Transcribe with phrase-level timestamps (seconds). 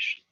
[0.00, 0.29] population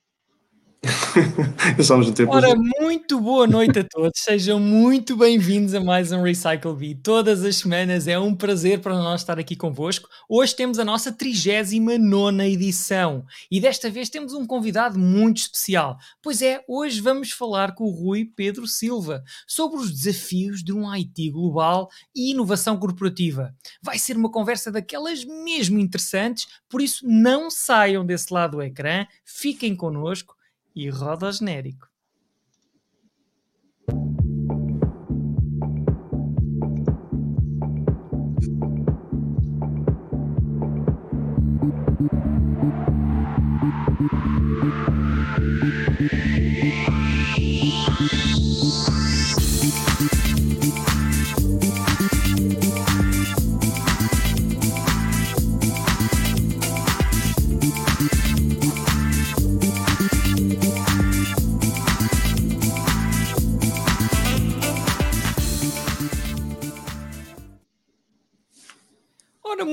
[1.23, 1.85] fixe.
[1.85, 6.75] Somos tempo Ora, muito boa noite a todos, sejam muito bem-vindos a mais um Recycle
[6.75, 6.95] Bee.
[6.95, 10.09] Todas as semanas é um prazer para nós estar aqui convosco.
[10.29, 15.99] Hoje temos a nossa 39 edição e desta vez temos um convidado muito especial.
[16.23, 20.89] Pois é, hoje vamos falar com o Rui Pedro Silva sobre os desafios de um
[20.95, 23.55] IT global e inovação corporativa.
[23.83, 29.07] Vai ser uma conversa daquelas mesmo interessantes, por isso não saiam desse lado do ecrã,
[29.25, 30.38] fiquem connosco
[30.79, 31.89] e roda genérico.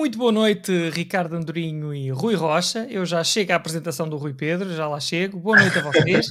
[0.05, 2.85] Muito boa noite, Ricardo Andorinho e Rui Rocha.
[2.91, 5.39] Eu já chego à apresentação do Rui Pedro, já lá chego.
[5.39, 6.27] Boa noite a vocês.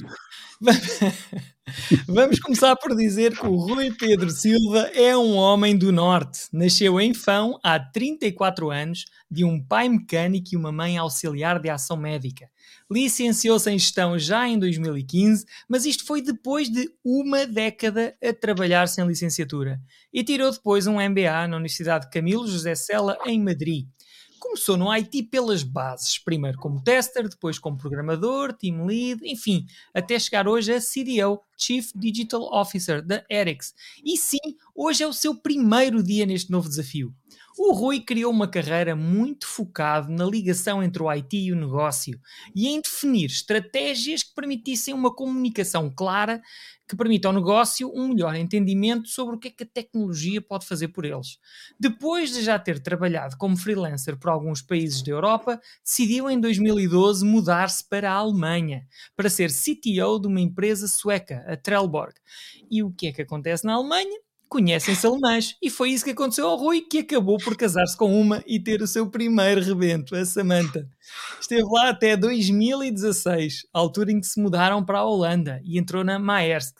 [2.07, 6.47] Vamos começar por dizer que o Rui Pedro Silva é um homem do Norte.
[6.53, 11.69] Nasceu em Fão há 34 anos, de um pai mecânico e uma mãe auxiliar de
[11.69, 12.49] ação médica.
[12.91, 18.87] Licenciou-se em gestão já em 2015, mas isto foi depois de uma década a trabalhar
[18.87, 19.81] sem licenciatura.
[20.13, 23.87] E tirou depois um MBA na Universidade Camilo José Sela, em Madrid.
[24.37, 30.19] Começou no IT pelas bases, primeiro como tester, depois como programador, team lead, enfim, até
[30.19, 33.73] chegar hoje a CDO, Chief Digital Officer da Erics.
[34.03, 34.37] E sim,
[34.75, 37.11] hoje é o seu primeiro dia neste novo desafio.
[37.57, 42.19] O Rui criou uma carreira muito focada na ligação entre o IT e o negócio
[42.53, 46.41] e em definir estratégias que permitissem uma comunicação clara
[46.87, 50.67] que permita ao negócio um melhor entendimento sobre o que é que a tecnologia pode
[50.67, 51.39] fazer por eles.
[51.79, 57.25] Depois de já ter trabalhado como freelancer por alguns países da Europa, decidiu em 2012
[57.25, 58.85] mudar-se para a Alemanha
[59.15, 62.13] para ser CTO de uma empresa sueca, a Trelleborg.
[62.69, 64.24] E o que é que acontece na Alemanha?
[64.49, 65.55] Conhecem-se alemães.
[65.61, 68.81] E foi isso que aconteceu ao Rui, que acabou por casar-se com uma e ter
[68.81, 70.87] o seu primeiro rebento, a Samantha.
[71.39, 76.17] Esteve lá até 2016, altura em que se mudaram para a Holanda e entrou na
[76.19, 76.75] Maersk.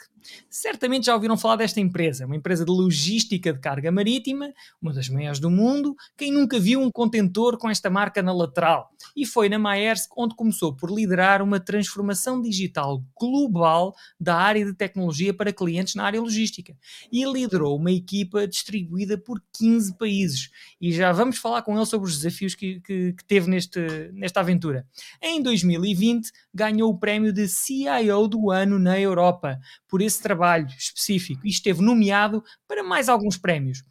[0.49, 5.09] Certamente já ouviram falar desta empresa, uma empresa de logística de carga marítima, uma das
[5.09, 5.95] maiores do mundo.
[6.17, 8.89] Quem nunca viu um contentor com esta marca na lateral?
[9.15, 14.73] E foi na Maersk onde começou por liderar uma transformação digital global da área de
[14.73, 16.75] tecnologia para clientes na área logística.
[17.11, 20.49] E liderou uma equipa distribuída por 15 países.
[20.79, 23.79] E já vamos falar com ele sobre os desafios que, que, que teve neste,
[24.13, 24.85] nesta aventura.
[25.21, 31.45] Em 2020, ganhou o prémio de CIO do ano na Europa por esse trabalho específico
[31.45, 33.83] e esteve nomeado para mais alguns prémios.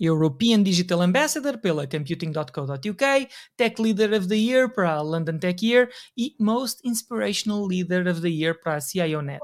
[0.00, 5.90] European Digital Ambassador pela Computing.co.uk, Tech Leader of the Year para a London Tech Year
[6.16, 9.40] e Most Inspirational Leader of the Year para a CIONet.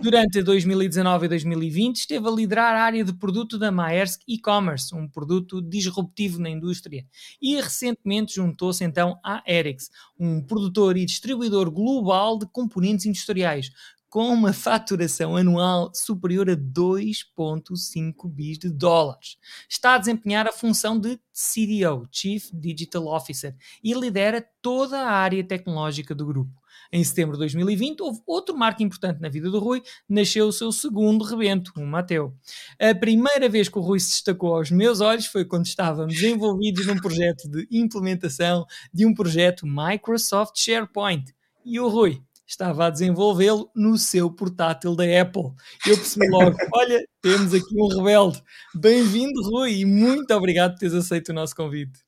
[0.00, 5.08] Durante 2019 e 2020 esteve a liderar a área de produto da Maersk E-Commerce, um
[5.08, 7.04] produto disruptivo na indústria,
[7.42, 13.70] e recentemente juntou-se então à Erics, um produtor e distribuidor global de componentes industriais,
[14.10, 19.38] com uma faturação anual superior a 2,5 bis de dólares.
[19.68, 25.44] Está a desempenhar a função de CDO, Chief Digital Officer, e lidera toda a área
[25.44, 26.60] tecnológica do grupo.
[26.92, 30.72] Em setembro de 2020, houve outro marco importante na vida do Rui, nasceu o seu
[30.72, 32.34] segundo rebento, o Mateu.
[32.80, 36.86] A primeira vez que o Rui se destacou aos meus olhos foi quando estávamos envolvidos
[36.86, 41.32] num projeto de implementação de um projeto Microsoft SharePoint.
[41.64, 45.52] E o Rui estava a desenvolvê-lo no seu portátil da Apple.
[45.86, 48.42] Eu percebi logo: olha, temos aqui um rebelde.
[48.74, 52.00] Bem-vindo, Rui, e muito obrigado por teres aceito o nosso convite.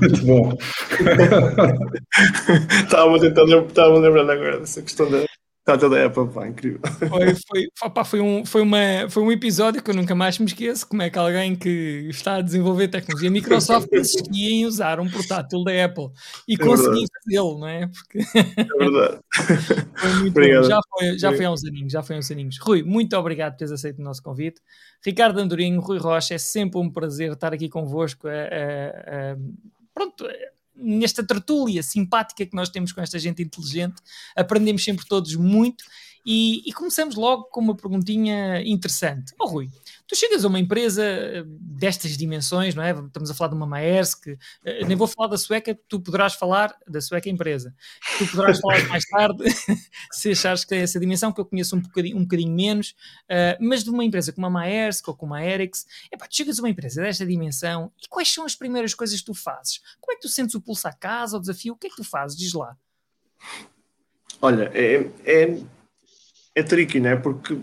[0.00, 0.52] Muito bom.
[2.84, 5.26] Estava tentando, estava lembrando agora dessa questão da,
[5.66, 6.78] Está toda a Apple, pá, incrível.
[7.08, 8.78] Foi, foi, opa, foi, um, foi, uma,
[9.10, 10.86] foi um episódio que eu nunca mais me esqueço.
[10.86, 15.64] Como é que alguém que está a desenvolver tecnologia Microsoft insistia em usar um portátil
[15.64, 16.10] da Apple
[16.46, 17.88] e é conseguia fazê-lo, não é?
[17.88, 18.20] Porque...
[18.20, 19.18] É verdade.
[19.96, 20.62] foi muito obrigado.
[20.62, 20.68] Bom.
[20.68, 22.58] Já, foi, já foi há uns aninhos, já foi há uns aninhos.
[22.60, 24.60] Rui, muito obrigado por teres aceito o nosso convite.
[25.04, 28.28] Ricardo Andorinho, Rui Rocha, é sempre um prazer estar aqui convosco.
[28.28, 29.36] É, é, é,
[29.92, 30.28] pronto,
[30.76, 33.96] nesta tertúlia simpática que nós temos com esta gente inteligente,
[34.34, 35.84] aprendemos sempre todos muito
[36.26, 39.32] E, e começamos logo com uma perguntinha interessante.
[39.38, 39.70] Oh, Rui,
[40.08, 42.90] tu chegas a uma empresa eh, destas dimensões, não é?
[42.90, 44.26] Estamos a falar de uma Maersk,
[44.64, 47.72] eh, nem vou falar da sueca, tu poderás falar da sueca empresa.
[48.18, 49.44] Tu poderás falar mais tarde,
[50.10, 52.90] se achares que tem essa dimensão, que eu conheço um bocadinho, um bocadinho menos,
[53.30, 56.58] uh, mas de uma empresa como a Maersk ou como a Erics, epá, tu chegas
[56.58, 59.80] a uma empresa desta dimensão e quais são as primeiras coisas que tu fazes?
[60.00, 61.74] Como é que tu sentes o pulso à casa, o desafio?
[61.74, 62.36] O que é que tu fazes?
[62.36, 62.76] Diz lá.
[64.40, 65.58] Olha, é, é,
[66.56, 67.14] é tricky, né?
[67.14, 67.58] Porque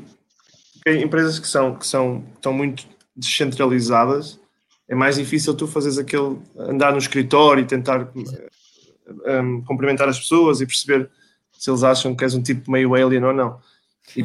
[0.85, 4.39] empresas que são, que são que estão muito descentralizadas,
[4.87, 10.61] é mais difícil tu fazeres aquele andar no escritório e tentar um, cumprimentar as pessoas
[10.61, 11.09] e perceber
[11.51, 13.59] se eles acham que és um tipo meio alien ou não.
[14.15, 14.23] E,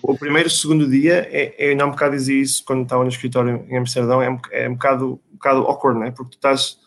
[0.00, 3.66] o primeiro, segundo dia, é, é, ainda um bocado dizia isso quando estava no escritório
[3.68, 6.12] em Amsterdão, é, é um, bocado, um bocado awkward, né?
[6.12, 6.78] porque tu estás,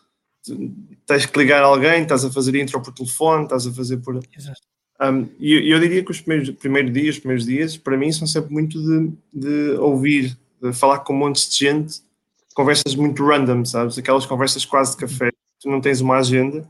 [1.04, 4.18] tens que ligar a alguém, estás a fazer intro por telefone, estás a fazer por.
[4.34, 4.68] Exato.
[5.00, 8.10] Um, e eu, eu, diria que os primeiros, primeiros dias, os primeiros dias, para mim,
[8.10, 12.00] são sempre muito de, de ouvir, de falar com um monte de gente,
[12.52, 13.96] conversas muito random, sabes?
[13.96, 15.30] Aquelas conversas quase de café,
[15.60, 16.68] tu não tens uma agenda,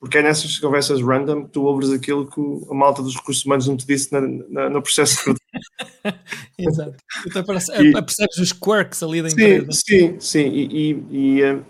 [0.00, 2.40] porque é nessas conversas random que tu ouves aquilo que
[2.70, 5.40] a malta dos recursos humanos não te disse na, na, no processo de
[6.58, 6.96] Exato.
[7.26, 9.68] Então, percebes os quirks ali da empresa.
[9.72, 11.64] Sim, sim, e, e, e uh,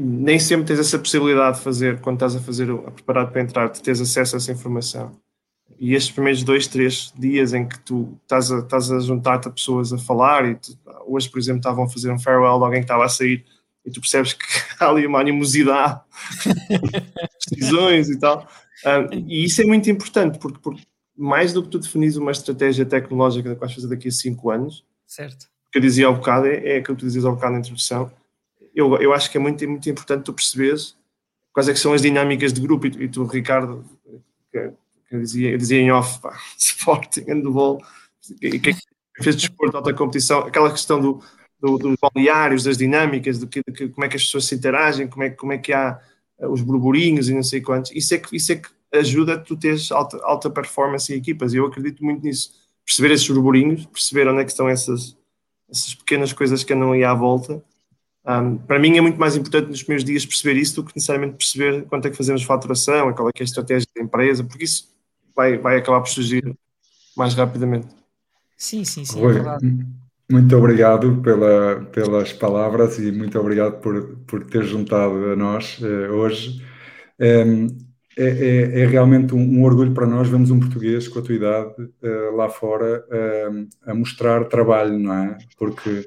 [0.00, 3.68] nem sempre tens essa possibilidade de fazer, quando estás a fazer, a preparar para entrar,
[3.68, 5.12] de teres acesso a essa informação.
[5.78, 9.50] E estes primeiros dois, três dias em que tu estás a, estás a juntar-te a
[9.50, 12.80] pessoas a falar, e tu, hoje, por exemplo, estavam a fazer um farewell de alguém
[12.80, 13.44] que estava a sair,
[13.84, 14.44] e tu percebes que
[14.78, 16.00] há ali uma animosidade,
[17.48, 18.46] decisões e tal.
[18.84, 20.82] Um, e isso é muito importante, porque, porque,
[21.16, 24.84] mais do que tu definis uma estratégia tecnológica que vais fazer daqui a cinco anos,
[25.06, 25.44] certo.
[25.44, 27.60] o que eu dizia ao bocado, é, é aquilo que tu dizias ao bocado na
[27.60, 28.10] introdução,
[28.76, 30.94] eu, eu acho que é muito, muito importante tu perceberes
[31.50, 33.82] quais é que são as dinâmicas de grupo, e, e tu, Ricardo,
[34.52, 34.70] que,
[35.08, 37.82] que dizia, eu dizia em off, pá, Sporting, handball,
[38.38, 38.74] que, que
[39.22, 41.22] fez desporto de alta competição, aquela questão do,
[41.58, 45.08] do, dos balneários, das dinâmicas, do que, de como é que as pessoas se interagem,
[45.08, 45.98] como é, como é que há
[46.38, 49.56] eh, os burburinhos e não sei quantos, isso é que, isso é que ajuda tu
[49.56, 52.52] teres alta, alta performance em equipas, e eu acredito muito nisso,
[52.84, 55.16] perceber esses burburinhos, perceber onde é que estão essas,
[55.70, 57.64] essas pequenas coisas que andam aí à volta,
[58.28, 61.36] um, para mim é muito mais importante nos primeiros dias perceber isso do que necessariamente
[61.36, 64.64] perceber quanto é que fazemos faturação, qual é que é a estratégia da empresa, porque
[64.64, 64.88] isso
[65.34, 66.56] vai, vai acabar por surgir
[67.16, 67.88] mais rapidamente.
[68.56, 69.86] Sim, sim, sim, é verdade.
[70.28, 76.12] Muito obrigado pela, pelas palavras e muito obrigado por, por ter juntado a nós uh,
[76.12, 76.64] hoje.
[77.20, 77.68] Um,
[78.18, 81.34] é, é, é, realmente um, um, orgulho para nós vermos um português com a tua
[81.34, 85.38] idade uh, lá fora uh, a mostrar trabalho, não é?
[85.58, 86.04] Porque eh,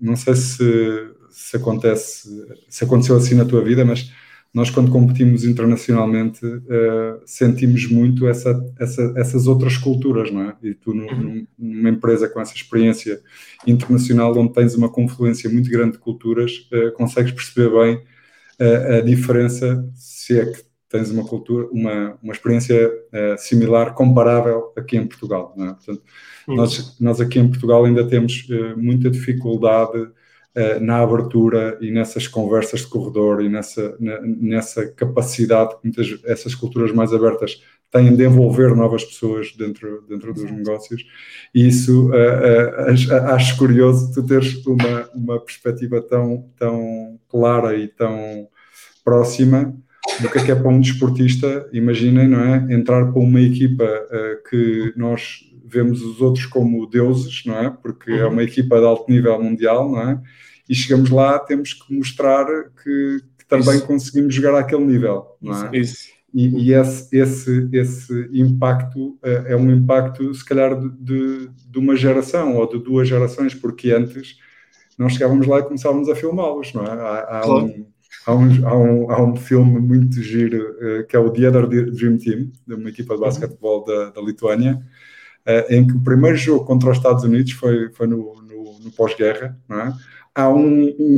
[0.00, 2.28] não sei se, se acontece,
[2.68, 4.12] se aconteceu assim na tua vida, mas
[4.52, 10.56] nós quando competimos internacionalmente uh, sentimos muito essa, essa, essas outras culturas, não é?
[10.62, 11.46] E tu uhum.
[11.58, 13.20] numa empresa com essa experiência
[13.66, 18.02] internacional onde tens uma confluência muito grande de culturas, uh, consegues perceber bem
[18.98, 22.90] a diferença se é que tens uma cultura, uma, uma experiência
[23.36, 25.66] similar, comparável aqui em Portugal, é?
[25.66, 26.02] Portanto,
[26.56, 32.26] nós, nós aqui em Portugal ainda temos uh, muita dificuldade uh, na abertura e nessas
[32.26, 38.14] conversas de corredor e nessa, na, nessa capacidade que muitas essas culturas mais abertas têm
[38.14, 41.04] de envolver novas pessoas dentro, dentro dos negócios.
[41.54, 48.48] E isso uh, acho curioso tu teres uma, uma perspectiva tão, tão clara e tão
[49.04, 49.74] próxima
[50.20, 52.74] do que é que é para um desportista, imaginem, não é?
[52.74, 57.70] Entrar para uma equipa uh, que nós vemos os outros como deuses, não é?
[57.70, 58.32] Porque é uhum.
[58.32, 60.20] uma equipa de alto nível mundial, não é?
[60.68, 62.46] E chegamos lá, temos que mostrar
[62.82, 63.86] que, que também Isso.
[63.86, 65.76] conseguimos jogar àquele nível, não é?
[65.76, 66.08] Isso.
[66.34, 71.78] E, e esse, esse, esse impacto uh, é um impacto, se calhar, de, de, de,
[71.78, 74.36] uma geração ou de duas gerações, porque antes
[74.98, 76.90] nós chegávamos lá e começávamos a filmá-los, não é?
[76.90, 77.66] Há, há claro.
[77.66, 77.86] um,
[78.28, 81.66] há, um, há, um, há um filme muito giro uh, que é o The Other
[81.66, 83.26] Dream Team, de uma equipa de uhum.
[83.26, 84.74] basquetebol da, da Lituânia,
[85.46, 88.90] uh, em que o primeiro jogo contra os Estados Unidos foi, foi no, no, no
[88.92, 89.94] pós-guerra, não é?
[90.34, 91.16] Há um, um,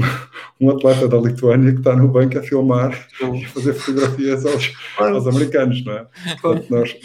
[0.60, 4.72] um, atleta da Lituânia que está no banco a filmar e a fazer fotografias aos,
[4.96, 6.06] aos americanos, não é?
[6.40, 6.96] Portanto, nós,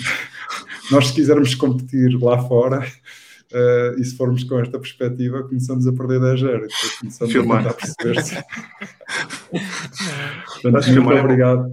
[0.92, 2.88] nós se quisermos competir lá fora,
[3.54, 6.68] Uh, e se formos com esta perspectiva, começamos a perder 10 0
[7.00, 7.60] começamos Filmar.
[7.60, 8.36] a tentar perceber-se.
[10.62, 11.72] Portanto, muito obrigado.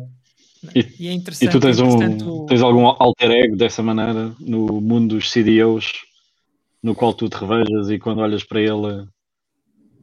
[0.75, 1.49] E, e, é interessante.
[1.49, 5.93] E tu tens, um, tens algum alter ego dessa maneira no mundo dos CDOs
[6.83, 9.07] no qual tu te revejas e quando olhas para ele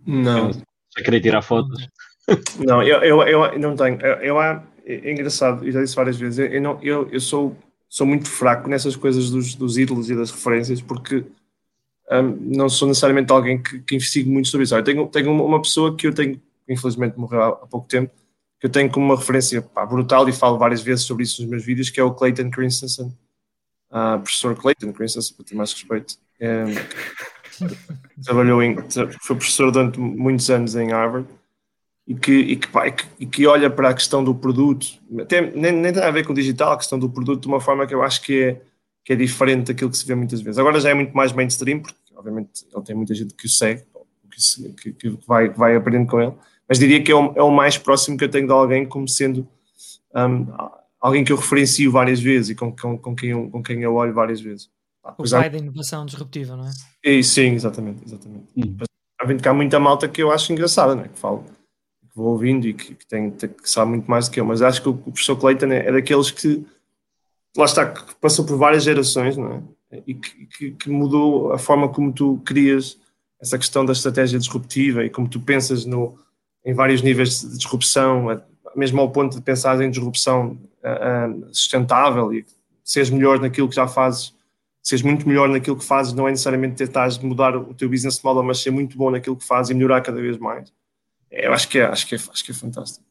[0.06, 0.52] não
[0.98, 1.88] a querer tirar fotos?
[2.60, 4.00] Não, eu, eu, eu não tenho.
[4.02, 4.62] Eu, eu, é
[5.12, 7.58] engraçado, e já disse várias vezes, eu, não, eu, eu sou
[7.90, 11.26] sou muito fraco nessas coisas dos, dos ídolos e das referências, porque
[12.12, 14.76] um, não sou necessariamente alguém que, que investigue muito sobre isso.
[14.76, 18.12] Eu tenho, tenho uma pessoa que eu tenho, infelizmente morreu há, pouco tempo,
[18.60, 21.50] que eu tenho como uma referência pá, brutal e falo várias vezes sobre isso nos
[21.50, 23.08] meus vídeos, que é o Clayton Christensen,
[23.92, 26.16] uh, professor Clayton Christensen, para ter mais respeito.
[26.42, 27.66] Um,
[28.24, 28.76] trabalhou em,
[29.22, 31.28] foi professor durante muitos anos em Harvard
[32.08, 34.88] e que, e que, pá, e que, e que, olha para a questão do produto,
[35.20, 37.62] até, nem, nem tem a ver com o digital, a questão do produto de uma
[37.62, 38.62] forma que eu acho que é,
[39.10, 40.60] que é diferente daquilo que se vê muitas vezes.
[40.60, 43.84] Agora já é muito mais mainstream, porque obviamente ele tem muita gente que o segue,
[44.30, 46.34] que, que, que vai, vai aprendendo com ele,
[46.68, 49.08] mas diria que é o, é o, mais próximo que eu tenho de alguém como
[49.08, 49.48] sendo
[50.16, 50.46] um,
[51.02, 53.96] alguém que eu referencio várias vezes e com, com, com, quem, eu, com quem eu
[53.96, 54.70] olho várias vezes.
[55.18, 56.72] O pai da inovação disruptiva, não é?
[57.04, 58.06] E, sim, exatamente.
[58.06, 58.46] exatamente.
[58.56, 58.78] Hum.
[59.20, 61.08] Há vindo cá muita malta que eu acho engraçada, não é?
[61.08, 61.46] que falo
[62.16, 64.82] vou ouvindo e que, que, tem, que sabe muito mais do que eu, mas acho
[64.82, 66.66] que o, o professor Clayton é, é daqueles que,
[67.58, 69.52] lá está, que passou por várias gerações, não
[69.92, 70.04] é?
[70.06, 73.00] E que, que, que, mudou a forma como tu crias
[73.42, 76.18] essa questão da estratégia disruptiva e como tu pensas no,
[76.64, 78.28] em vários níveis de disrupção,
[78.76, 82.46] mesmo ao ponto de pensar em disrupção uh, sustentável e
[82.84, 84.36] seres melhor naquilo que já fazes,
[84.84, 88.44] seres muito melhor naquilo que fazes, não é necessariamente tentar mudar o teu business model,
[88.44, 90.72] mas ser muito bom naquilo que fazes e melhorar cada vez mais
[91.32, 93.06] eu acho que é, acho que é, acho que é fantástico.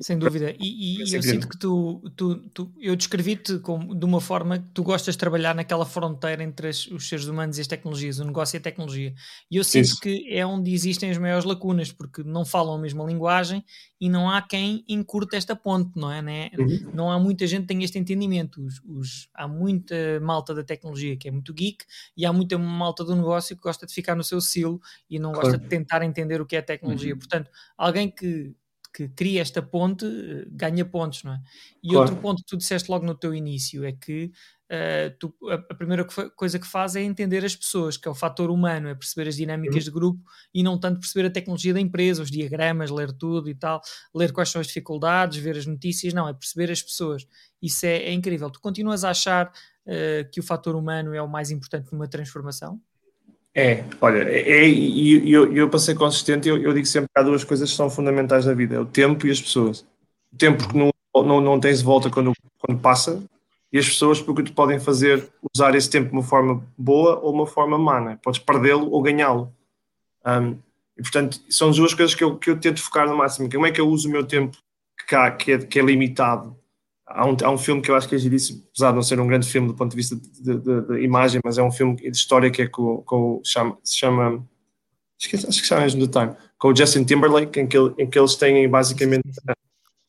[0.00, 0.54] Sem dúvida.
[0.58, 4.82] E, e eu sinto que tu, tu, tu eu descrevi-te de uma forma que tu
[4.82, 8.56] gostas de trabalhar naquela fronteira entre as, os seres humanos e as tecnologias, o negócio
[8.56, 9.12] e a tecnologia.
[9.50, 10.00] E eu sinto Isso.
[10.00, 13.64] que é onde existem as maiores lacunas, porque não falam a mesma linguagem
[14.00, 16.22] e não há quem encurte esta ponte, não é?
[16.22, 16.50] Né?
[16.58, 16.90] Uhum.
[16.94, 18.64] Não há muita gente que tenha este entendimento.
[18.64, 21.84] Os, os, há muita malta da tecnologia que é muito geek
[22.16, 25.32] e há muita malta do negócio que gosta de ficar no seu silo e não
[25.32, 25.48] claro.
[25.48, 27.12] gosta de tentar entender o que é tecnologia.
[27.12, 27.18] Uhum.
[27.18, 28.54] Portanto, alguém que
[28.94, 31.40] que cria esta ponte eh, ganha pontos, não é?
[31.82, 32.02] E claro.
[32.02, 34.30] outro ponto que tu disseste logo no teu início é que
[34.70, 38.14] uh, tu, a, a, primeira coisa que faz é entender as pessoas, que é o
[38.14, 39.82] fator humano, é perceber as dinâmicas uhum.
[39.82, 40.22] de grupo
[40.54, 43.82] e não tanto perceber a tecnologia da empresa, os diagramas, ler tudo e tal,
[44.14, 47.26] ler quais são as dificuldades, ver as notícias, não, é perceber as pessoas.
[47.60, 48.48] Isso é, é incrível.
[48.48, 52.80] Tu continuas a achar uh, que o fator humano é o mais importante numa transformação?
[53.56, 57.22] É, olha, é, e eu, eu, para ser consistente, eu, eu, digo sempre que há
[57.22, 59.86] duas coisas que são fundamentais na vida: é o tempo e as pessoas.
[60.32, 63.22] O tempo que não, não, não tens volta quando, quando passa,
[63.72, 67.32] e as pessoas porque te podem fazer usar esse tempo de uma forma boa ou
[67.32, 68.18] uma forma má, né?
[68.22, 69.52] podes perdê-lo ou ganhá-lo.
[70.26, 70.56] Um,
[70.96, 73.50] e portanto, são duas coisas que eu, que eu tento focar no máximo.
[73.50, 74.56] Como é que eu uso o meu tempo
[75.08, 76.56] que, que, é, que é limitado
[77.06, 79.20] Há um, há um filme que eu acho que é giríssimo, apesar de não ser
[79.20, 82.50] um grande filme do ponto de vista de imagem, mas é um filme de história
[82.50, 84.42] que é com, com chama, se chama
[85.20, 88.08] acho que, acho que chama mesmo do Time, com o Justin Timberlake, em que, em
[88.08, 89.28] que eles têm basicamente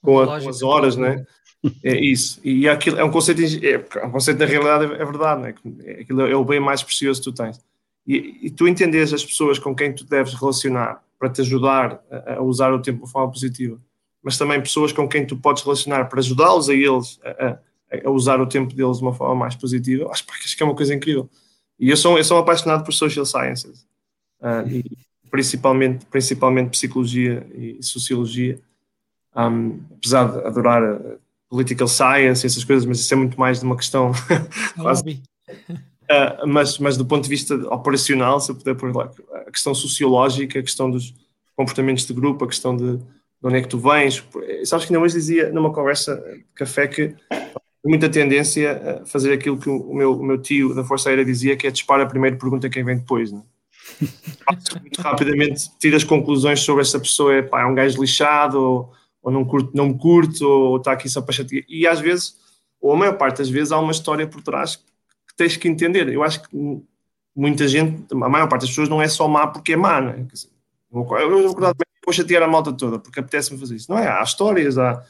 [0.01, 1.25] com, a, com as horas, né?
[1.83, 2.39] É isso.
[2.43, 5.55] E aquilo é um conceito, é um conceito da realidade, é verdade, né?
[5.99, 7.59] Aquilo é o bem mais precioso que tu tens.
[8.07, 12.35] E, e tu entendes as pessoas com quem tu deves relacionar para te ajudar a,
[12.35, 13.79] a usar o tempo de forma positiva
[14.25, 17.59] mas também pessoas com quem tu podes relacionar para ajudá-los a eles a,
[18.03, 20.75] a, usar o tempo deles de uma forma mais positiva, acho, acho que é uma
[20.75, 21.29] coisa incrível.
[21.79, 23.85] E eu sou, eu sou apaixonado por social sciences,
[24.41, 24.83] uh, e
[25.29, 28.59] principalmente, principalmente psicologia e sociologia,
[29.35, 33.59] um, apesar de adorar uh, political science e essas coisas, mas isso é muito mais
[33.59, 34.11] de uma questão
[34.75, 39.11] quase, uh, mas, mas do ponto de vista operacional, se eu puder pôr lá,
[39.45, 41.13] a questão sociológica, a questão dos
[41.55, 42.99] comportamentos de grupo, a questão de
[43.45, 44.25] de onde é que tu vens.
[44.63, 47.15] Sabes que ainda hoje dizia numa conversa de café que
[47.85, 51.55] muita tendência a fazer aquilo que o meu, o meu tio da Força Aérea dizia,
[51.55, 53.31] que é dispara a primeira pergunta quem vem depois.
[53.31, 53.43] Né?
[54.81, 59.31] Muito rapidamente tiras conclusões sobre essa pessoa, é, pá, é um gajo lixado, ou, ou
[59.31, 61.63] não, curto, não me curto, ou está aqui só para chatear.
[61.69, 62.37] E às vezes,
[62.81, 66.09] ou a maior parte das vezes, há uma história por trás que tens que entender.
[66.09, 66.81] Eu acho que
[67.35, 70.25] muita gente, a maior parte das pessoas não é só má porque é má, né?
[70.91, 71.75] eu, eu, eu,
[72.05, 73.91] vou chatear a malta toda, porque apetece-me fazer isso.
[73.91, 74.07] Não é?
[74.07, 75.03] Há histórias, há,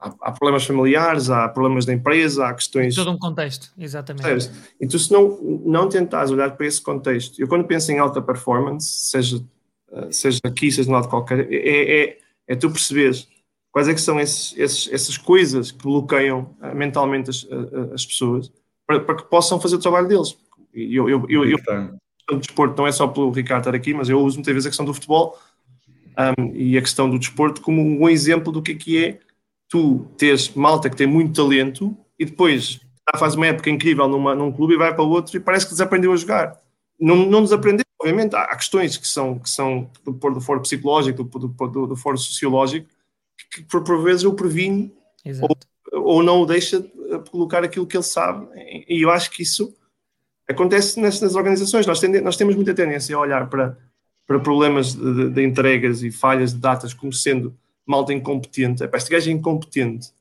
[0.00, 2.94] há, há, problemas familiares, há problemas da empresa, há questões.
[2.94, 4.50] Todo um contexto, exatamente.
[4.80, 8.88] Então, se não, não tentares olhar para esse contexto, eu quando penso em alta performance,
[8.88, 9.44] seja,
[9.92, 12.18] eh, seja aqui, seja no lado qualquer, é, é,
[12.48, 13.28] é tu perceberes
[13.70, 18.04] quais é que são esses, esses, essas coisas que bloqueiam uh, mentalmente as, uh, as
[18.04, 18.50] pessoas
[18.86, 20.36] para, para, que possam fazer o trabalho deles.
[20.74, 22.00] E eu, eu, eu, eu, eu
[22.32, 24.70] o desporto não é só pelo Ricardo estar aqui, mas eu uso muitas vezes a
[24.70, 25.38] questão do futebol
[26.38, 29.18] um, e a questão do desporto como um exemplo do que é que é
[29.68, 32.80] tu teres malta que tem muito talento e depois
[33.18, 36.12] faz uma época incrível numa, num clube e vai para outro e parece que desaprendeu
[36.12, 36.60] a jogar.
[36.98, 41.24] Não, não desaprendeu, obviamente, há, há questões que são, que são do, do foro psicológico,
[41.24, 42.88] do, do, do foro sociológico,
[43.36, 44.92] que, que por, por vezes eu previno
[45.42, 48.46] ou, ou, não o deixa a colocar aquilo que ele sabe,
[48.88, 49.74] e eu acho que isso
[50.48, 51.86] acontece nas, organizações.
[51.86, 53.78] Nós, tende, nós temos muita tendência a olhar para,
[54.30, 57.52] para problemas de, de, entregas e falhas de datas como sendo
[57.84, 58.84] malta incompetente.
[58.84, 60.12] Epá, este gajo é incompetente.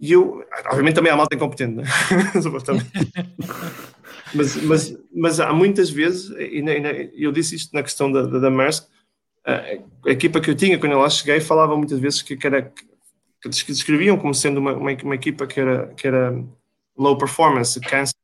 [0.00, 1.84] E eu, obviamente, também há malta incompetente, né?
[4.34, 8.50] mas, mas, mas há muitas vezes, e eu disse isto na questão da, da, da
[8.50, 8.88] Maersk,
[9.44, 9.78] a,
[10.10, 12.72] equipa que eu tinha quando eu lá cheguei falava muitas vezes que, que era
[13.40, 16.44] que descreviam como sendo uma, uma, uma, equipa que era, que era
[16.98, 18.16] low performance, câncer,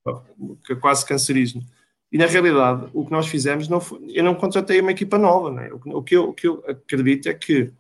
[0.67, 1.62] que é quase cancerismo.
[2.11, 5.50] E na realidade, o que nós fizemos, não foi, eu não contratei uma equipa nova.
[5.50, 5.71] Né?
[5.73, 7.71] O, que eu, o que eu acredito é que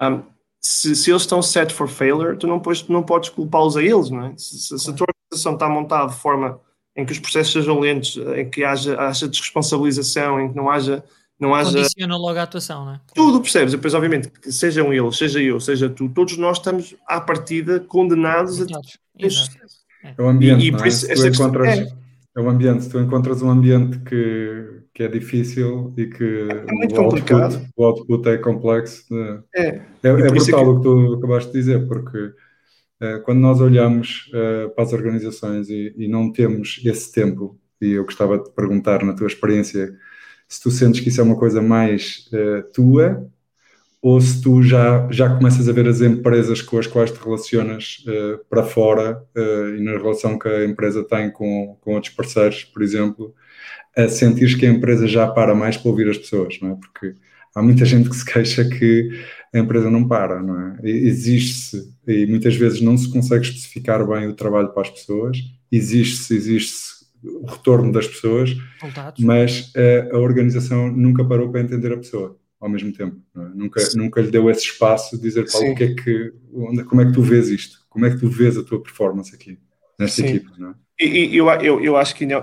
[0.00, 0.22] um,
[0.60, 3.82] se, se, eles estão set for failure, tu não, podes, tu não podes culpá-los a
[3.82, 4.10] eles.
[4.10, 4.34] Não é?
[4.36, 6.60] se, se, se, a tua organização está montada de forma
[6.96, 11.04] em que os processos sejam lentos, em que haja, haja desresponsabilização, em que não haja
[11.38, 11.72] não haja...
[11.72, 13.00] Condiciona logo a atuação, não é?
[13.12, 13.72] Tudo, percebes?
[13.72, 18.66] Depois, obviamente, sejam eles, seja eu, seja tu, todos nós estamos, à partida, condenados a...
[20.04, 20.88] É o ambiente, e, e por é?
[20.88, 21.14] isso, é?
[21.66, 22.03] É.
[22.36, 26.92] é o ambiente, tu encontras um ambiente que, que é difícil e que é muito
[26.92, 27.54] o, complicado.
[27.54, 29.04] Output, o output é complexo.
[29.14, 29.68] É, é,
[30.02, 30.70] é, é brutal que...
[30.70, 35.68] o que tu acabaste de dizer, porque uh, quando nós olhamos uh, para as organizações
[35.70, 39.94] e, e, não temos esse tempo, e eu gostava de perguntar na tua experiência
[40.48, 43.30] se tu sentes que isso é uma coisa mais uh, tua
[44.04, 48.04] ou se tu já, já começas a ver as empresas com as quais te relacionas
[48.06, 52.64] uh, para fora uh, e na relação que a empresa tem com, com outros parceiros,
[52.64, 53.34] por exemplo,
[53.96, 56.74] a sentir que a empresa já para mais para ouvir as pessoas, não é?
[56.74, 57.14] Porque
[57.54, 59.08] há muita gente que se queixa que
[59.54, 60.76] a empresa não para, não é?
[60.82, 65.38] Existe-se e muitas vezes não se consegue especificar bem o trabalho para as pessoas,
[65.72, 68.54] existe-se, existe-se o retorno das pessoas,
[69.18, 73.16] mas a, a, organização nunca parou para entender a pessoa ao mesmo tempo.
[73.36, 73.40] É?
[73.54, 77.02] Nunca, nunca lhe deu esse espaço de dizer para o que é que, onde, como
[77.02, 77.78] é que tu vês isto?
[77.90, 79.58] Como é que tu vês a tua performance aqui,
[79.98, 80.28] nesta Sim.
[80.28, 80.50] equipa?
[80.56, 80.74] Não é?
[80.98, 82.42] e, e eu, eu, eu acho que ainda,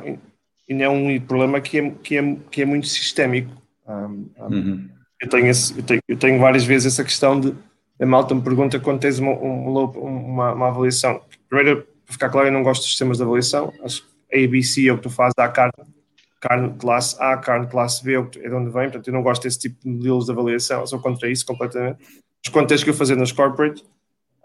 [0.70, 3.51] ainda é um problema que é, que é, que é muito sistémico.
[3.88, 4.90] Um, um, uhum.
[5.20, 7.56] eu, tenho esse, eu, tenho, eu tenho várias vezes essa questão de
[8.00, 11.22] a malta me pergunta quando tens uma, uma, uma avaliação.
[11.50, 13.74] Primeiro, para ficar claro, eu não gosto dos sistemas de avaliação.
[13.84, 15.74] Acho ABC é o que tu fazes à carne,
[16.41, 19.43] carne classe A, carne classe B é, é de onde vem, portanto eu não gosto
[19.43, 21.99] desse tipo de modelos de avaliação, sou contra isso completamente.
[22.43, 23.86] Mas quando tens que eu fazer nas corporate,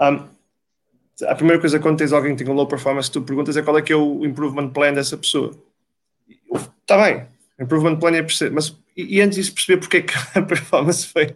[0.00, 0.28] um,
[1.26, 3.78] a primeira coisa quando tens alguém que tem um low performance, tu perguntas é qual
[3.78, 5.52] é que é o improvement plan dessa pessoa.
[6.82, 7.26] Está bem,
[7.58, 11.34] improvement plan é perceber, mas e, antes disso perceber porque é que a performance foi,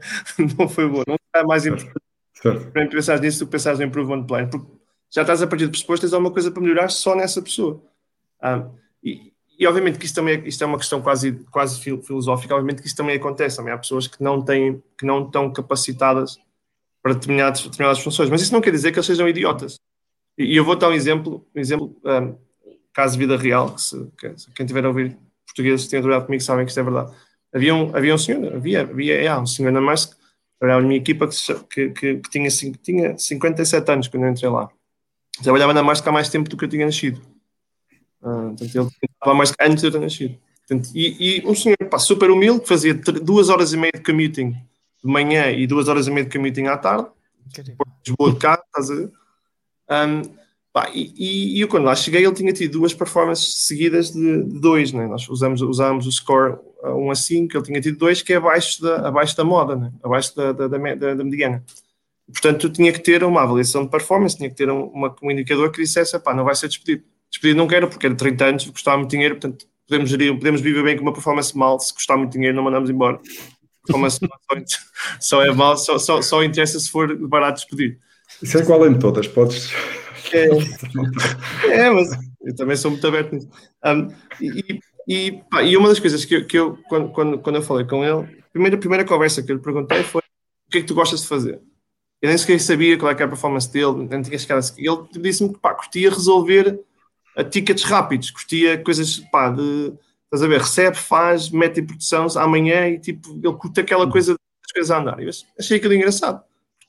[0.59, 1.95] não foi boa, não é mais importante
[2.43, 4.67] para pensar nisso do que pensar no improvement plan, porque
[5.11, 7.83] já estás a partir de pressuposto, tens alguma coisa para melhorar só nessa pessoa.
[8.43, 8.71] Um,
[9.03, 9.30] e,
[9.61, 12.89] e, obviamente que isto também é, isto é uma questão quase, quase filosófica, obviamente que
[12.89, 16.39] isto também acontece, também há pessoas que não têm, que não estão capacitadas
[17.03, 19.79] para determinadas, determinadas funções, mas isso não quer dizer que eles sejam idiotas.
[20.39, 22.35] E, e eu vou dar um exemplo, um exemplo, um,
[22.91, 26.25] caso de vida real, que, se, que quem tiver a ouvir português que tenha trabalhado
[26.25, 27.15] comigo sabem que isto é verdade.
[27.53, 30.15] Havia um, havia um senhor, havia, havia é, um senhor na Musk,
[30.59, 32.49] trabalhava na minha equipa que, que, que, tinha,
[32.83, 34.71] tinha 57 anos quando eu entrei lá.
[35.43, 37.21] Trabalhava na Musk há mais tempo do que eu tinha nascido.
[38.23, 40.39] Uh, portanto, ele estava mais antes de eu ter nascido.
[40.67, 44.03] Portanto, e, e, um senhor pá, super humilde que fazia duas horas e meia de
[44.03, 47.09] commuting de manhã e duas horas e meia de commuting à tarde,
[48.07, 49.13] Lisboa de cá, estás a ver?
[49.91, 50.23] Um,
[50.73, 54.45] pá, e, e, e, eu quando lá cheguei ele tinha tido duas performances seguidas de,
[54.45, 55.07] de dois, né?
[55.07, 58.81] nós usamos, usávamos o score 1 a 5, ele tinha tido dois que é abaixo
[58.81, 59.93] da, abaixo da moda, né?
[60.03, 61.65] abaixo da, da, da, da, mediana.
[62.33, 65.73] Portanto, tinha que ter uma avaliação de performance, tinha que ter um, uma, um indicador
[65.73, 68.99] que dissesse, pá, não vai ser despedido Despedido não quero, porque era 30 anos, custava
[68.99, 72.33] muito dinheiro, portanto, podemos, gerir, podemos viver bem com uma performance mal, se custar muito
[72.33, 73.21] dinheiro, não mandamos embora.
[73.87, 74.79] Performance só,
[75.21, 77.99] só é mal, só, só, só interessa se for barato despedir.
[78.43, 79.73] Isso é igual em todas, podes.
[80.33, 80.49] É,
[81.71, 82.11] é, mas
[82.43, 83.49] eu também sou muito aberto nisso.
[83.85, 84.09] Um,
[84.41, 87.63] e, e, pá, e, uma das coisas que eu, que eu quando, quando, quando eu
[87.63, 90.79] falei com ele, a primeira, a primeira conversa que eu lhe perguntei foi: o que
[90.79, 91.61] é que tu gostas de fazer?
[92.23, 95.23] Eu nem sequer sabia qual é, era a performance dele, nem tinha chegado a Ele
[95.23, 96.79] disse-me que pá, curtia resolver
[97.37, 99.93] a tickets rápidos, curtia coisas, pá, de,
[100.25, 104.11] estás a ver, recebe, faz, mete em produção amanhã e tipo, ele curte aquela uhum.
[104.11, 105.21] coisa das coisas a andar.
[105.21, 106.43] Eu achei aquilo engraçado.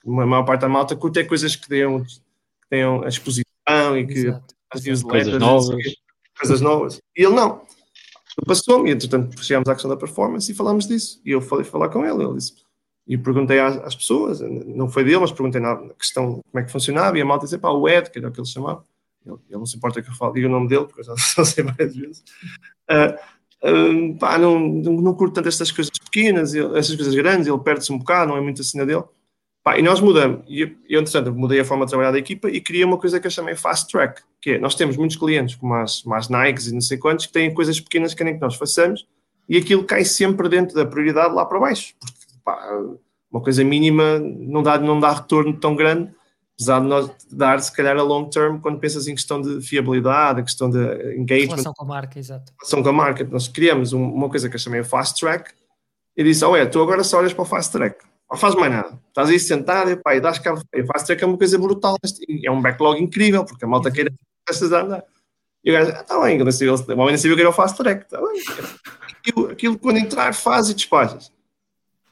[0.05, 4.07] A maior parte da malta curte é coisas que tenham, que tenham a exposição e
[4.07, 4.29] que
[4.71, 5.83] as coisas novas.
[6.39, 7.01] coisas novas.
[7.15, 7.61] E ele não.
[8.45, 11.21] Passou-me, entretanto chegámos à questão da performance e falámos disso.
[11.25, 12.53] E eu falei falar com ele, ele disse,
[13.05, 16.71] e perguntei às, às, pessoas, não foi dele, mas perguntei na questão como é que
[16.71, 18.85] funcionava, e a malta dizia, pá, o Ed, que era o que ele chamava,
[19.25, 21.15] ele, ele, não se importa que eu fale, diga o nome dele, porque eu já,
[21.37, 22.23] já sei várias vezes.
[22.89, 27.47] Uh, uh, pá, não, não, não curto tanto estas coisas pequenas, ele, estas coisas grandes,
[27.47, 29.03] ele perde-se um bocado, não é muito a dele.
[29.63, 32.59] Pá, e nós mudamos, e eu, entretanto, mudei a forma de trabalhar da equipa e
[32.59, 35.75] criei uma coisa que eu chamei Fast Track, que é, nós temos muitos clientes, como
[35.75, 38.41] as, como as Nikes e não sei quantos, que têm coisas pequenas que querem que
[38.41, 39.07] nós façamos,
[39.47, 42.59] e aquilo cai sempre dentro da prioridade lá para baixo, porque pá,
[43.31, 46.11] uma coisa mínima não dá, não dá retorno tão grande,
[46.61, 50.41] apesar de nós dar, se calhar, a long term, quando pensas em questão de fiabilidade,
[50.41, 50.77] a questão de
[51.17, 51.55] engagement.
[51.55, 52.53] Relação com a marca, exato.
[52.59, 53.23] Relação com a marca.
[53.23, 55.51] Nós criamos uma coisa que eu chamei Fast Track,
[56.15, 58.71] e disse, oh é, tu agora só olhas para o Fast Track, não faz mais
[58.71, 58.99] nada.
[59.07, 60.61] Estás aí sentado e pá, e dás cabo.
[60.73, 61.97] E Fast Track é uma coisa brutal,
[62.43, 63.95] é um backlog incrível, porque a malta uhum.
[63.95, 64.13] queira
[64.47, 65.03] essas andar.
[65.63, 68.03] E o gajo, está ah, bem, o homem não sabia que era o Fast Track,
[68.03, 68.41] está bem.
[69.19, 71.31] Aquilo, aquilo, quando entrar, faz e despachas.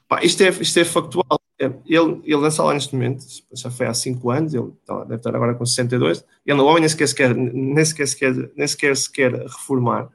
[0.08, 1.38] Pá, isto, é, isto é factual.
[1.62, 5.15] É, ele, ele lança lá neste momento, já foi há 5 anos, ele tá, deve
[5.15, 6.24] estar agora com 62.
[6.45, 10.10] Ele, o homem nem sequer, sequer, nem sequer, sequer, nem sequer se quer reformar.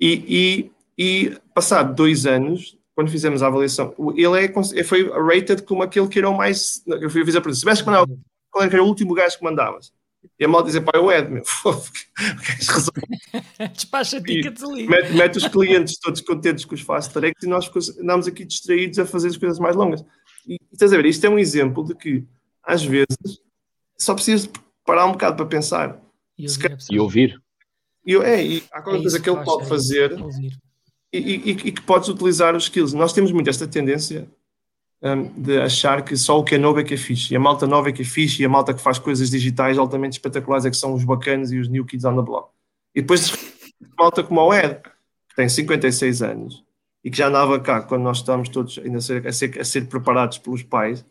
[0.00, 5.82] E, e, e passado dois anos, quando fizemos a avaliação, ele é, foi rated como
[5.82, 6.82] aquele que era o mais.
[6.86, 8.06] Eu fiz a pergunta: se tivesse que mandar,
[8.50, 9.92] qual era o último gajo que mandavas?
[10.38, 11.42] E a malta dizer, pá, é o Ed, meu.
[13.72, 14.90] Despacha-te que desliga.
[14.90, 18.98] Mete, mete, os clientes todos contentes com os fast tracks e nós andamos aqui distraídos
[18.98, 20.04] a fazer as coisas mais longas.
[20.70, 22.24] E estás a ver, isto é um exemplo de que,
[22.62, 23.40] às vezes,
[23.96, 24.50] só precisas
[24.84, 26.00] parar um bocado para pensar.
[26.36, 26.78] E ouvir.
[26.90, 27.42] E, ouvir.
[28.06, 30.12] e é, e há qualquer é coisa que ele pode é fazer
[31.12, 32.92] e, e, e, que podes utilizar os skills.
[32.92, 34.28] Nós temos muito esta tendência
[35.02, 37.40] um, de achar que só o que é novo é que é fixe, e a
[37.40, 40.64] malta nova é que é fixe, e a malta que faz coisas digitais altamente espetaculares
[40.64, 42.50] é que são os bacanas e os new kids on the block.
[42.94, 43.32] E depois
[43.98, 44.80] malta como o Ed,
[45.28, 46.64] que tem 56 anos,
[47.04, 49.64] e que já andava cá quando nós estávamos todos ainda a ser, a ser, a
[49.64, 51.04] ser preparados pelos pais,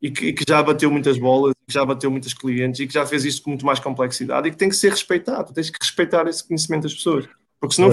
[0.00, 2.92] e que, e que, já bateu muitas bolas, que já bateu muitos clientes, e que
[2.92, 5.78] já fez isto com muito mais complexidade, e que tem que ser respeitado, tens que
[5.80, 7.26] respeitar esse conhecimento das pessoas,
[7.58, 7.90] porque senão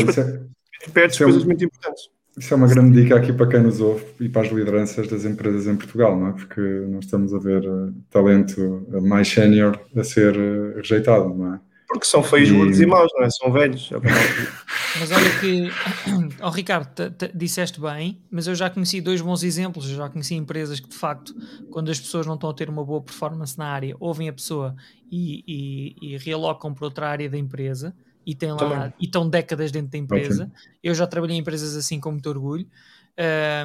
[0.94, 2.10] perdes é coisas muito importantes.
[2.38, 5.26] Isso é uma grande dica aqui para quem nos ouve e para as lideranças das
[5.26, 6.32] empresas em Portugal, não é?
[6.32, 11.60] Porque nós estamos a ver uh, talento mais sénior a ser uh, rejeitado, não é?
[11.92, 12.54] Porque são feios, e...
[12.54, 13.30] gordos e maus, não é?
[13.30, 13.90] São velhos.
[13.92, 13.96] É
[14.98, 15.70] mas olha que,
[16.42, 16.90] oh, Ricardo,
[17.36, 19.90] disseste bem, mas eu já conheci dois bons exemplos.
[19.90, 21.36] Eu já conheci empresas que, de facto,
[21.70, 24.74] quando as pessoas não estão a ter uma boa performance na área, ouvem a pessoa
[25.12, 27.94] e, e, e realocam para outra área da empresa
[28.26, 30.46] e, tem lá, e estão décadas dentro da empresa.
[30.46, 30.72] Okay.
[30.82, 32.68] Eu já trabalhei em empresas assim com muito orgulho.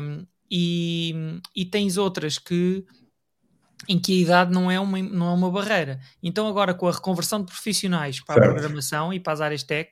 [0.03, 2.85] Um, e, e tens outras que
[3.89, 6.01] em que a idade não é uma, não é uma barreira.
[6.23, 8.49] Então, agora com a reconversão de profissionais para certo.
[8.49, 9.91] a programação e para as áreas tech,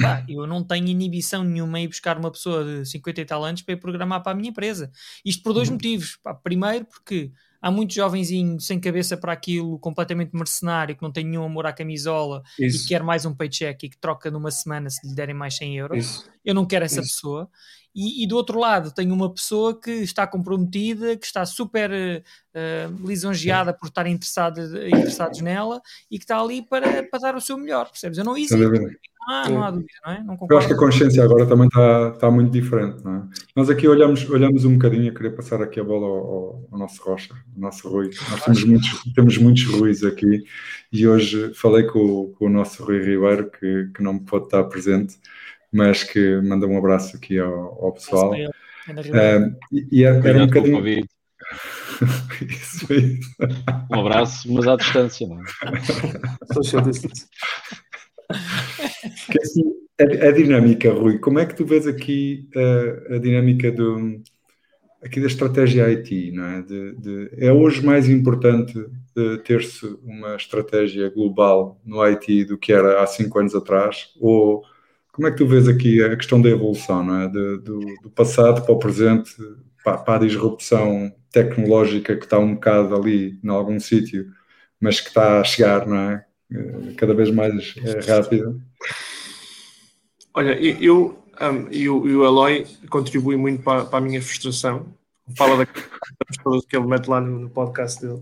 [0.00, 3.62] pá, eu não tenho inibição nenhuma em buscar uma pessoa de 50 e tal anos
[3.62, 4.90] para ir programar para a minha empresa.
[5.24, 5.74] Isto por dois uhum.
[5.74, 6.18] motivos.
[6.22, 11.24] Pá, primeiro, porque há muito jovenzinho sem cabeça para aquilo, completamente mercenário, que não tem
[11.24, 12.76] nenhum amor à camisola Isso.
[12.76, 15.56] e que quer mais um paycheck e que troca numa semana se lhe derem mais
[15.56, 15.98] 100 euros.
[15.98, 16.30] Isso.
[16.44, 17.14] Eu não quero essa Isso.
[17.14, 17.50] pessoa.
[17.94, 23.06] E, e, do outro lado, tenho uma pessoa que está comprometida, que está super uh,
[23.06, 25.80] lisonjeada por estar interessada, interessados nela
[26.10, 28.18] e que está ali para, para dar o seu melhor, percebes?
[28.18, 28.98] Eu não hesito.
[29.26, 30.22] Ah, não há dúvida, não é?
[30.22, 33.22] Não eu acho que a consciência agora também está, está muito diferente, não é?
[33.56, 37.02] Nós aqui olhamos, olhamos um bocadinho, eu queria passar aqui a bola ao, ao nosso
[37.02, 38.10] Rocha, ao nosso Rui.
[38.30, 40.44] Nós temos muitos, temos muitos Ruiz aqui
[40.92, 45.16] e hoje falei com, com o nosso Rui Ribeiro, que, que não pode estar presente
[45.74, 48.32] mas que manda um abraço aqui ao, ao pessoal.
[48.32, 49.56] Uh,
[49.90, 50.84] e era, era um bocadinho.
[52.48, 53.36] isso, isso.
[53.90, 55.44] Um abraço, mas à distância, não é?
[59.30, 59.62] que, assim,
[60.00, 64.22] a, a, dinâmica, Rui, como é que tu vês aqui a, a dinâmica do,
[65.02, 66.62] aqui da estratégia IT, não é?
[66.62, 68.74] De, de, é hoje mais importante
[69.44, 74.12] ter-se uma estratégia global no IT do que era há cinco anos atrás?
[74.20, 74.64] Ou
[75.14, 77.28] como é que tu vês aqui a questão da evolução, não é?
[77.28, 79.32] De, do, do, passado para o presente,
[79.84, 84.26] para, para, a disrupção tecnológica que está um bocado ali, em algum sítio,
[84.80, 86.24] mas que está a chegar, não é?
[86.52, 88.60] Eh, cada vez mais é, rápido.
[90.34, 94.92] Olha, eu um, e, o, Eloy contribui muito para, para a minha frustração.
[95.36, 98.20] Fala daquelas que ele mete lá no, no podcast dele.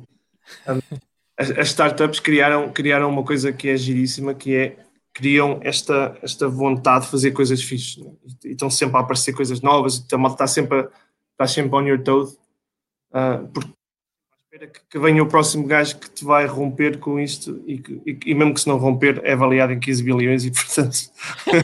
[0.68, 0.96] Um,
[1.38, 4.76] as, as, startups criaram, criaram uma coisa que é giríssima, que é
[5.12, 8.12] criam esta, esta vontade de fazer coisas fixas né?
[8.44, 10.88] e estão sempre a aparecer coisas novas e está sempre,
[11.32, 12.32] está sempre on your toes.
[13.12, 13.70] Uh, porque
[14.44, 18.00] espera que, que venha o próximo gajo que te vai romper com isto e, que,
[18.06, 20.96] e, e, mesmo que se não romper é avaliado em 15 bilhões e portanto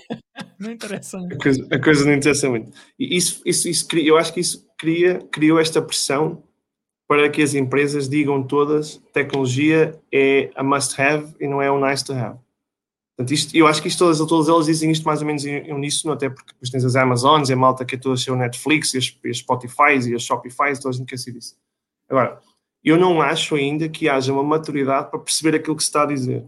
[0.59, 2.77] não interessa a coisa, a coisa não interessa muito.
[2.99, 6.43] E isso, isso, isso eu acho que isso cria, criou esta pressão
[7.07, 11.81] para que as empresas digam todas tecnologia é a must have e não é um
[11.81, 12.39] nice to have
[13.19, 15.73] Portanto, isto, eu acho que isto, todas, todas elas dizem isto mais ou menos em,
[15.73, 18.37] uníssono, até porque depois tens as Amazons, a malta que é toda a ser o
[18.37, 21.37] Netflix, e as, as Spotify e as Shopify, toda a gente quer ser.
[22.09, 22.39] Agora,
[22.85, 26.07] eu não acho ainda que haja uma maturidade para perceber aquilo que se está a
[26.07, 26.45] dizer.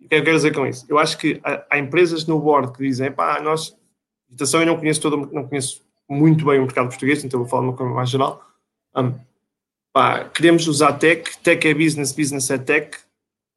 [0.00, 0.86] O que é eu quero dizer com isso?
[0.88, 3.76] Eu acho que há, empresas no board que dizem, pá, nós,
[4.32, 7.64] atenção, eu não conheço todo, não conheço muito bem o mercado português, então vou falar
[7.64, 8.42] de uma coisa mais geral.
[8.96, 9.12] Um,
[9.92, 12.96] pá, queremos usar tech, tech é business, business é tech,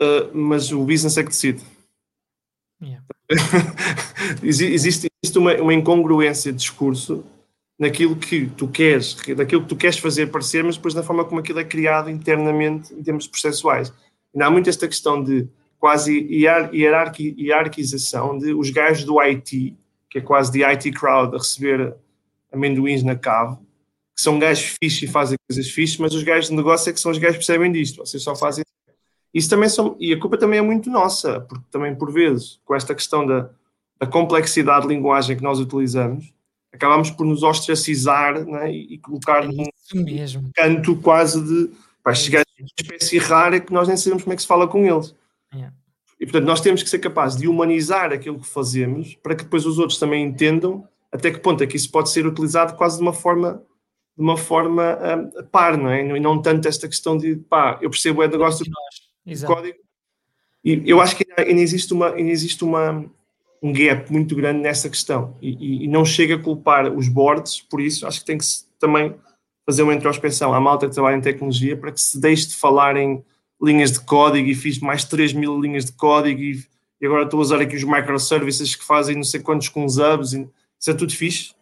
[0.01, 1.63] uh, mas o business é que decide.
[2.81, 3.03] Yeah.
[4.43, 7.23] existe, existe uma, uma incongruência de discurso
[7.77, 11.39] naquilo que tu queres, daquilo que tu queres fazer parecer, mas depois na forma como
[11.39, 13.91] aquilo é criado internamente em termos processuais.
[14.33, 15.47] Ainda há muito esta questão de
[15.79, 19.75] quase hierarqui, hierarquização de os gajos do IT,
[20.09, 21.95] que é quase de IT crowd, a receber
[22.51, 23.57] amendoins na cave,
[24.15, 26.99] que são gajos fixos e fazem coisas fixas, mas os gajos de negócio é que
[26.99, 28.63] são os gajos que percebem disto, vocês só fazem
[29.33, 32.75] isso também são, e a culpa também é muito nossa, porque também por vezes, com
[32.75, 33.49] esta questão da,
[33.99, 36.33] da complexidade de linguagem que nós utilizamos,
[36.73, 41.71] acabamos por nos ostracizar né, e, colocar é num canto quase de
[42.03, 44.67] pá, chegar a uma espécie rara que nós nem sabemos como é que se fala
[44.67, 45.15] com eles.
[45.53, 45.75] Yeah.
[46.19, 49.65] E portanto, nós temos que ser capazes de humanizar aquilo que fazemos para que depois
[49.65, 53.01] os outros também entendam até que ponto é que isso pode ser utilizado quase de
[53.01, 53.61] uma forma
[54.15, 56.05] de uma forma um, par, não é?
[56.05, 58.65] E não tanto esta questão de pá, eu percebo é negócio
[59.25, 59.77] do código.
[60.63, 63.05] E eu acho que ainda existe uma, ainda existe uma
[63.61, 67.79] um gap muito grande nessa questão e, e, não chega a culpar os boards por
[67.79, 68.07] isso.
[68.07, 68.45] Acho que tem que
[68.79, 69.15] também
[69.65, 72.97] fazer uma introspeção à malta que trabalha em tecnologia para que se deixe de falar
[72.97, 73.23] em
[73.61, 76.65] linhas de código e fiz mais 3 mil linhas de código e,
[76.99, 79.99] e, agora estou a usar aqui os microservices que fazem não sei quantos com os
[79.99, 80.33] hubs.
[80.33, 81.53] E, isso é tudo fixe,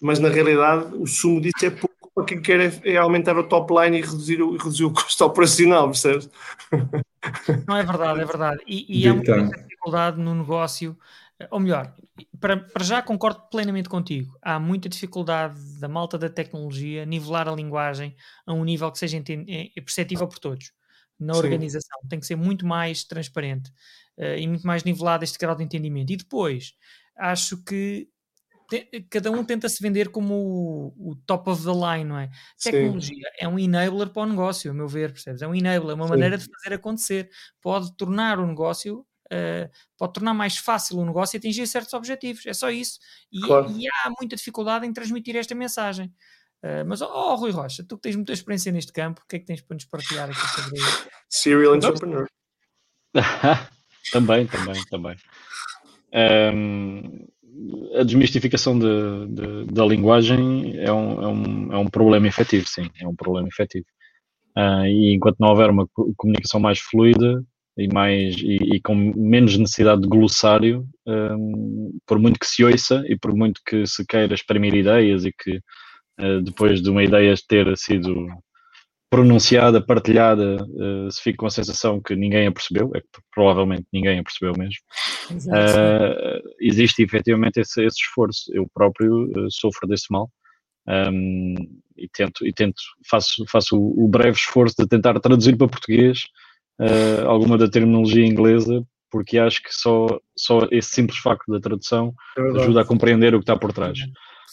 [0.00, 3.48] mas na realidade o sumo disso é pouco para quem quer é, é aumentar o
[3.48, 6.30] top line e reduzir o, reduzir o custo operacional, percebes?
[7.66, 8.62] Não é verdade, é verdade.
[8.66, 10.96] E, e há muita dificuldade no negócio,
[11.50, 11.92] ou melhor,
[12.38, 14.38] para, para já concordo plenamente contigo.
[14.40, 18.14] Há muita dificuldade da malta da tecnologia nivelar a linguagem
[18.46, 20.72] a um nível que seja é, é perceptível por todos
[21.18, 21.40] na Sim.
[21.40, 21.98] organização.
[22.08, 23.70] Tem que ser muito mais transparente
[24.18, 26.12] uh, e muito mais nivelado este grau de entendimento.
[26.12, 26.74] E depois,
[27.16, 28.08] acho que
[29.10, 32.30] cada um tenta se vender como o, o, top of the line, não é?
[32.56, 32.70] Sim.
[32.70, 35.42] Tecnologia é um enabler para o negócio, a meu ver, percebes?
[35.42, 36.10] É um enabler, é uma Sim.
[36.10, 37.30] maneira de fazer acontecer.
[37.60, 42.46] Pode tornar o negócio, uh, pode tornar mais fácil o negócio e atingir certos objetivos.
[42.46, 42.98] É só isso.
[43.30, 43.70] E, claro.
[43.70, 46.06] e há muita dificuldade em transmitir esta mensagem.
[46.62, 49.38] Uh, mas, oh, Rui Rocha, tu que tens muita experiência neste campo, o que é
[49.38, 51.08] que tens para nos partilhar aqui sobre isso?
[51.28, 52.26] Serial entrepreneur.
[54.10, 55.16] também, também, também.
[56.14, 57.26] Um,
[57.98, 62.88] a desmistificação de, de, da linguagem é um, é, um, é um problema efetivo, sim,
[63.00, 63.86] é um problema efetivo.
[64.56, 65.86] Uh, e enquanto não houver uma
[66.16, 67.44] comunicação mais fluida
[67.76, 73.04] e, mais, e, e com menos necessidade de glossário, um, por muito que se ouça
[73.08, 75.56] e por muito que se queira exprimir ideias e que
[76.20, 78.26] uh, depois de uma ideia ter sido
[79.10, 83.86] pronunciada, partilhada, uh, se fica com a sensação que ninguém a percebeu, é que provavelmente
[83.92, 84.80] ninguém a percebeu mesmo,
[85.30, 88.50] uh, existe efetivamente esse, esse, esforço.
[88.52, 90.30] Eu próprio uh, sofro desse mal.
[90.86, 91.54] Um,
[91.96, 96.24] e tento, e tento faço, faço o, o, breve esforço de tentar traduzir para português
[97.26, 102.60] alguma da terminologia inglesa, porque acho que só, só esse simples facto da tradução é
[102.60, 103.96] ajuda a compreender o que está por trás.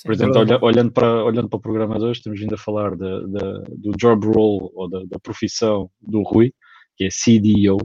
[0.04, 3.92] Por exemplo, olha, olhando, para, olhando para programadores, estamos vindo a falar de, de, do
[3.98, 6.54] job role ou da, da, profissão do Rui,
[6.96, 7.78] que é CDO,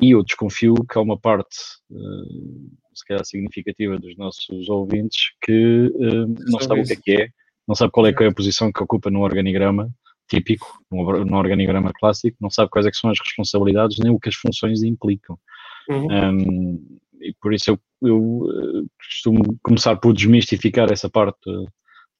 [0.00, 1.56] e eu desconfio que há uma parte,
[1.90, 7.22] uh, se calhar significativa, dos nossos ouvintes que uh, não sabe o que é que
[7.22, 7.28] é,
[7.66, 9.90] não sabe qual é, que é a posição que ocupa no organigrama
[10.28, 14.28] típico, no, no organigrama clássico, não sabe quais é são as responsabilidades nem o que
[14.28, 15.38] as funções implicam.
[15.88, 16.06] Uhum.
[16.06, 21.38] Um, e por isso eu, eu eh, costumo começar por desmistificar essa parte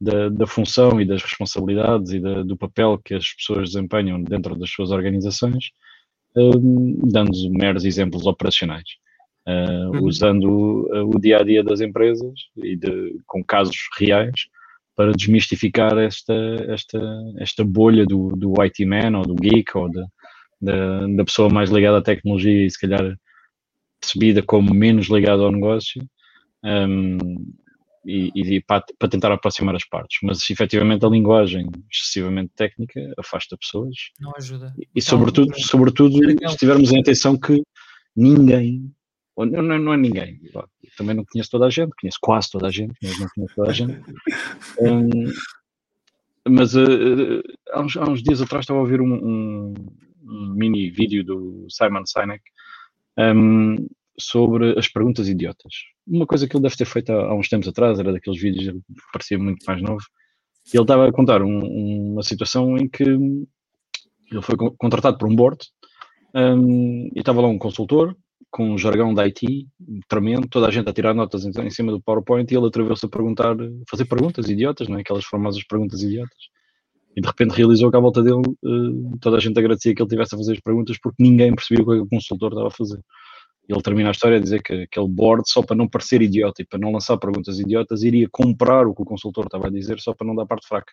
[0.00, 4.56] da, da função e das responsabilidades e da, do papel que as pessoas desempenham dentro
[4.56, 5.70] das suas organizações,
[7.04, 8.88] dando meros exemplos operacionais.
[9.46, 10.04] Uh, uhum.
[10.04, 14.46] usando o, o dia a dia das empresas e de, com casos reais
[14.94, 16.34] para desmistificar esta,
[16.68, 17.00] esta,
[17.38, 20.04] esta bolha do, do IT man ou do geek ou de,
[20.60, 23.16] da, da pessoa mais ligada à tecnologia e se calhar
[24.00, 26.02] percebida como menos ligada ao negócio
[26.64, 27.16] um,
[28.04, 30.18] e, e para, para, tentar aproximar as partes.
[30.22, 33.94] Mas efetivamente a linguagem excessivamente técnica afasta pessoas.
[34.20, 34.74] Não ajuda.
[34.78, 37.62] E, e sobretudo, então, sobretudo se tivermos a intenção que
[38.16, 38.92] ninguém,
[39.36, 40.40] ou não, não é ninguém,
[40.96, 43.70] também não conheço toda a gente, conheço quase toda a gente, mas não conheço toda
[43.70, 44.00] a gente.
[44.80, 45.32] Um,
[46.48, 49.74] mas uh, há, uns, há, uns, dias atrás estava a ouvir um, um,
[50.22, 52.42] um mini vídeo do Simon Sinek
[53.18, 53.88] um,
[54.20, 55.72] sobre as perguntas idiotas.
[56.06, 59.02] Uma coisa que ele deve ter feito há, uns tempos atrás, era daqueles vídeos que
[59.12, 60.02] parecia muito mais novo,
[60.72, 65.34] e ele estava a contar um, uma situação em que ele foi contratado por um
[65.34, 65.58] board
[66.34, 68.14] um, e estava lá um consultor
[68.50, 69.66] com um jargão da IT
[70.08, 73.04] tremendo, toda a gente a tirar notas em, em cima do PowerPoint e ele atreveu-se
[73.04, 73.56] a perguntar,
[73.90, 75.00] fazer perguntas idiotas, não é?
[75.00, 76.38] aquelas famosas perguntas idiotas.
[77.16, 80.08] E de repente realizou que à volta dele uh, toda a gente agradecia que ele
[80.08, 83.00] tivesse a fazer as perguntas porque ninguém percebia o que o consultor estava a fazer.
[83.68, 86.64] Ele termina a história a dizer que aquele board, só para não parecer idiota e
[86.64, 90.14] para não lançar perguntas idiotas, iria comprar o que o consultor estava a dizer só
[90.14, 90.92] para não dar parte fraca,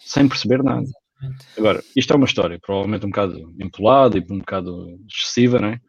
[0.00, 0.86] sem perceber nada.
[1.56, 5.80] Agora, isto é uma história, provavelmente um bocado empolada e um bocado excessiva, não é?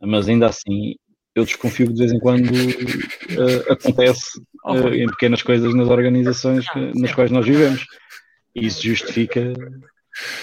[0.00, 0.94] Mas ainda assim,
[1.34, 6.68] eu desconfio que de vez em quando uh, acontece uh, em pequenas coisas nas organizações
[6.70, 7.84] que, nas quais nós vivemos.
[8.54, 9.52] E isso justifica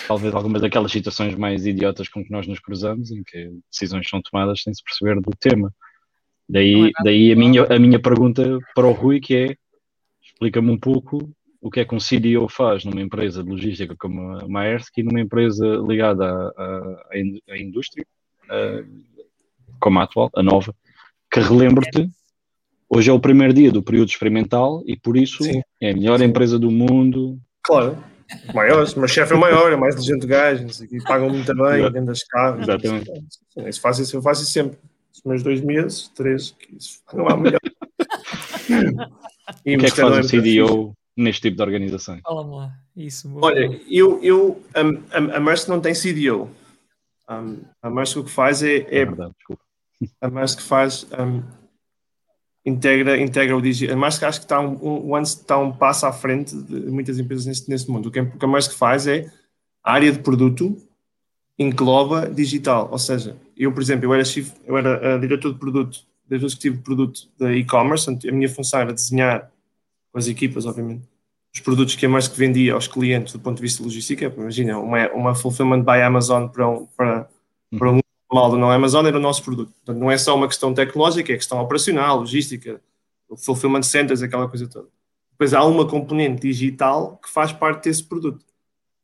[0.08, 4.22] talvez algumas daquelas situações mais idiotas com que nós nos cruzamos, em que decisões são
[4.22, 5.74] tomadas sem se perceber do tema.
[6.48, 9.56] Daí, é daí a, minha, a minha pergunta para o Rui, que é,
[10.24, 14.38] explica-me um pouco o que é que um CDO faz numa empresa de logística como
[14.38, 18.06] a Maersk e numa empresa ligada à, à, à indústria,
[19.80, 20.76] como a atual, a nova,
[21.32, 22.08] que relembre-te,
[22.88, 25.62] hoje é o primeiro dia do período experimental e por isso Sim.
[25.82, 26.26] é a melhor Sim.
[26.26, 27.40] empresa do mundo.
[27.64, 27.98] Claro
[28.54, 32.24] maiores, mas chefe é maior, é mais inteligente gajo, e pagam muito bem, dentro das
[32.24, 32.62] casas.
[32.62, 33.12] Exatamente.
[33.68, 34.78] Isso faço, isso, eu faço isso sempre.
[35.14, 37.60] Os meus dois meses, três, isso não há melhor.
[39.66, 42.20] e o que é que faz o CDO neste tipo de organização?
[42.24, 43.32] Fala-me lá, isso.
[43.42, 44.82] Olha, eu, eu, a,
[45.18, 46.50] a, a não tem CDO.
[47.30, 48.78] Um, a Maersk o que faz é.
[48.78, 49.64] é, é verdade, desculpa.
[50.22, 51.08] A Maersk faz.
[51.18, 51.44] Um,
[52.66, 53.96] integra, integra o digital.
[53.96, 57.46] A Maersk acho que está um, um, está um passo à frente de muitas empresas
[57.46, 58.08] neste, neste mundo.
[58.08, 59.32] O que, a Maersk faz é
[59.84, 60.76] a área de produto
[61.58, 62.90] engloba digital.
[62.92, 66.48] Ou seja, eu, por exemplo, eu era, chief, eu era uh, diretor de produto, diretor
[66.48, 69.52] executivo de produto da e-commerce, a minha função era desenhar
[70.12, 71.04] com as equipas, obviamente,
[71.54, 74.24] os produtos que a Maersk vendia aos clientes do ponto de vista logístico.
[74.24, 76.66] Imagina, uma, uma fulfillment by Amazon para
[76.98, 77.30] para,
[77.78, 78.00] para um
[78.32, 79.72] mal do não Amazon era o nosso produto.
[79.72, 82.82] Portanto, não é só uma questão tecnológica, é questão operacional, logística,
[83.38, 84.88] fulfillment centers, aquela coisa toda.
[85.32, 88.46] Depois há uma componente digital que faz parte desse produto,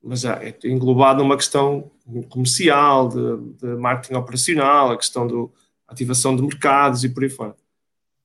[0.01, 1.91] mas já é englobado numa questão
[2.29, 5.51] comercial, de, de marketing operacional, a questão da
[5.87, 7.55] ativação de mercados e por aí fora.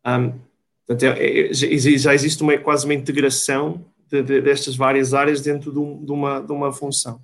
[0.06, 0.32] Um,
[0.87, 5.72] portanto, é, é, já existe uma, quase uma integração de, de, destas várias áreas dentro
[5.72, 7.20] de, um, de, uma, de uma função.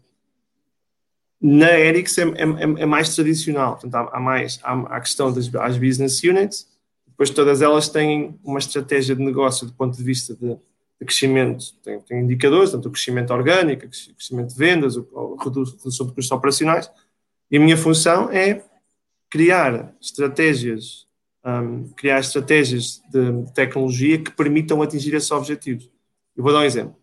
[1.44, 5.33] Na Erix é, é, é, mais tradicional, portanto, há, há mais há, há, a questão
[5.33, 6.68] das as business units,
[7.05, 11.74] depois todas elas têm uma estratégia de negócio do ponto de vista de, de crescimento,
[11.83, 16.31] tem, tem, indicadores, tanto o crescimento orgânico, o crescimento de vendas, a redução de custos
[16.31, 16.88] operacionais,
[17.50, 18.62] e a minha função é
[19.28, 21.09] criar estratégias,
[21.44, 25.90] um, criar estratégias de tecnologia que permitam atingir esses objetivos.
[26.37, 26.96] Eu vou dar um exemplo.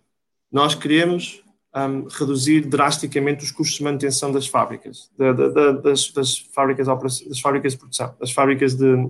[0.49, 1.43] Nós queremos
[1.88, 6.88] um, reduzir drasticamente os custos de manutenção das fábricas, de, de, de, das, das, fábricas
[6.88, 9.10] das fábricas de produção, das fábricas de,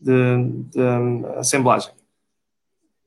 [0.00, 0.12] de
[0.80, 1.92] um, assemblagem.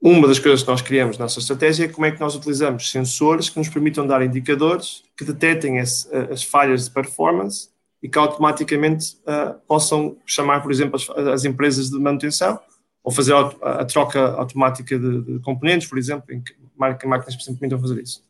[0.01, 2.91] Uma das coisas que nós criamos na nossa estratégia é como é que nós utilizamos
[2.91, 7.69] sensores que nos permitam dar indicadores que detectem esse, as falhas de performance
[8.03, 12.59] e que automaticamente uh, possam chamar, por exemplo, as, as, empresas de manutenção
[13.03, 17.79] ou fazer a, a troca automática de, de, componentes, por exemplo, em que máquinas permitam
[17.79, 18.23] fazer isso.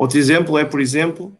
[0.00, 1.30] Outro exemplo é, por exemplo,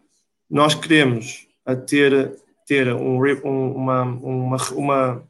[0.50, 1.48] nós queremos
[1.86, 5.22] ter, ter um, uma, uma, uma,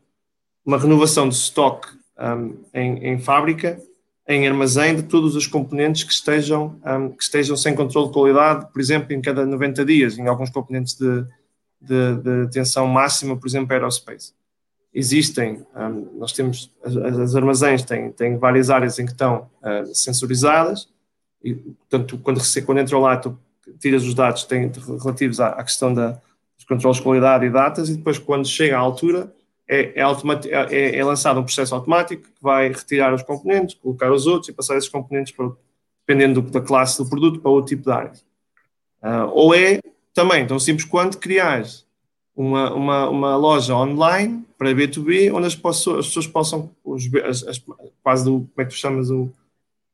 [0.67, 1.87] uma, renovação de estoque
[2.19, 3.81] um, em, em, fábrica,
[4.27, 8.67] em armazém, de todos os componentes que estejam, um, que estejam sem controle de qualidade,
[8.73, 11.25] por exemplo, em cada 90 dias, em alguns componentes de,
[11.81, 14.33] de, de tensão máxima, por exemplo, aerospace.
[14.93, 19.95] Existem, um, nós temos, as, as, armazéns têm, têm várias áreas em que estão uh,
[19.95, 20.89] sensorizadas,
[21.43, 23.39] e, portanto, quando, quando entra lá, tu
[23.79, 24.71] tiras os dados tem,
[25.03, 26.21] relativos à, à questão da,
[26.57, 29.33] dos controles de qualidade e datas, e depois, quando chega à altura,
[29.69, 30.05] é, é,
[30.71, 34.53] é, é, lançado um processo automático que vai retirar os componentes, colocar os outros e
[34.53, 35.51] passar esses componentes, para,
[36.07, 38.13] dependendo da classe do produto, para outro tipo de área.
[39.03, 39.81] Uh, ou é
[40.13, 41.63] também tão simples quanto criar
[42.37, 47.45] uma, uma, uma loja online para B2B, onde as, pessoas, as pessoas possam, os, as,
[47.45, 47.65] as,
[48.03, 49.31] quase do, como é que tu chamas, o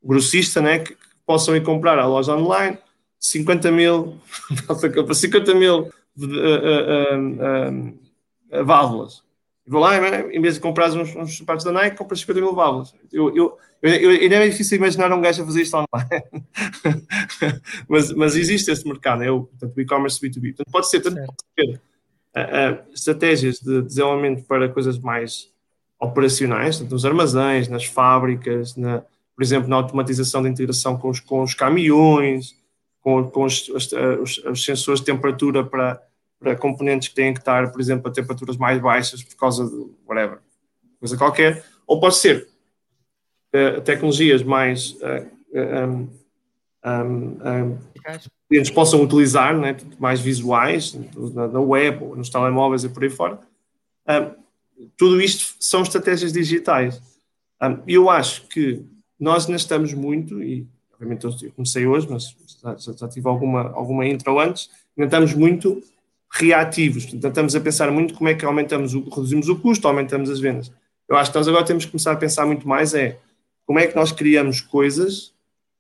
[0.03, 2.79] grossista, né, que, possam ir comprar à loja online
[3.19, 4.19] 50 mil,
[5.13, 7.21] 50 mil uh, uh,
[8.53, 9.25] uh, válvulas.
[9.69, 9.97] Vou lá,
[10.33, 12.95] em vez de comprar uns, uns sapatos da Nike, compras 50 mil válvulas.
[13.13, 16.25] Eu, eu, eu, ainda é difícil imaginar um gajo a fazer isto online.
[17.89, 20.55] mas, mas existe esse mercado, é o, portanto, e-commerce B2B.
[20.55, 21.81] Portanto, pode ser tanto pode ser,
[22.95, 25.51] estratégias de desenvolvimento para coisas mais
[25.99, 29.03] operacionais, tanto nos armazéns, nas fábricas, na,
[29.37, 32.57] por exemplo, na automatização da integração com os, com os caminhões,
[33.03, 33.93] com, com os, os,
[34.47, 36.03] os, sensores de temperatura para,
[36.41, 39.87] para componentes que têm que estar, por exemplo, a temperaturas mais baixas por causa de
[40.09, 40.39] whatever,
[40.99, 42.49] coisa qualquer, ou pode ser
[43.55, 46.09] uh, tecnologias mais uh, um,
[46.85, 47.79] um, um,
[48.49, 50.99] clientes possam utilizar, né, mais visuais,
[51.35, 53.39] na, na web, ou nos telemóveis e por aí fora.
[54.97, 57.03] tudo isto são estratégias digitais.
[57.87, 58.85] E eu acho que
[59.19, 64.07] nós ainda estamos muito, e obviamente eu comecei hoje, mas já, já tive alguma, alguma
[64.07, 65.83] intro antes, ainda estamos muito
[66.31, 70.29] reativos, portanto, estamos a pensar muito como é que aumentamos o, reduzimos o custo, aumentamos
[70.29, 70.73] as vendas.
[71.09, 73.19] Eu acho que nós agora temos que começar a pensar muito mais é
[73.65, 75.33] como é que nós criamos coisas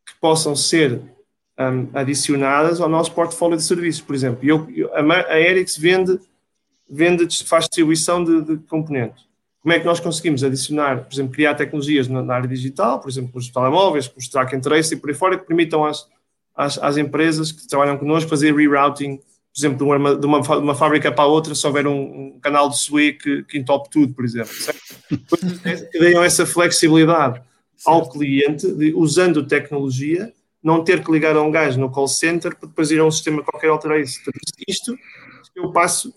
[0.04, 1.00] que possam ser
[1.58, 4.00] um, adicionadas ao nosso portfólio de serviços.
[4.00, 6.18] Por exemplo, eu, eu, a Erics vende,
[6.88, 9.24] vende, faz distribuição de, de, componentes.
[9.66, 13.10] Como é que nós conseguimos adicionar, por exemplo, criar tecnologias na, na área digital, por
[13.10, 15.84] exemplo, com os telemóveis, com os track and trace e por aí fora, que permitam
[15.84, 16.06] às,
[16.54, 20.52] às, às empresas que trabalham connosco fazer rerouting, por exemplo, de uma, de uma, de
[20.52, 23.90] uma fábrica para a outra, se houver um, um canal de SWI que, que entope
[23.90, 24.52] tudo, por exemplo.
[25.90, 27.42] que deem essa flexibilidade
[27.84, 32.54] ao cliente, de, usando tecnologia, não ter que ligar a um gajo no call center
[32.54, 34.20] para depois ir a um sistema qualquer alterar isso.
[34.68, 34.96] Isto
[35.56, 36.14] é o passo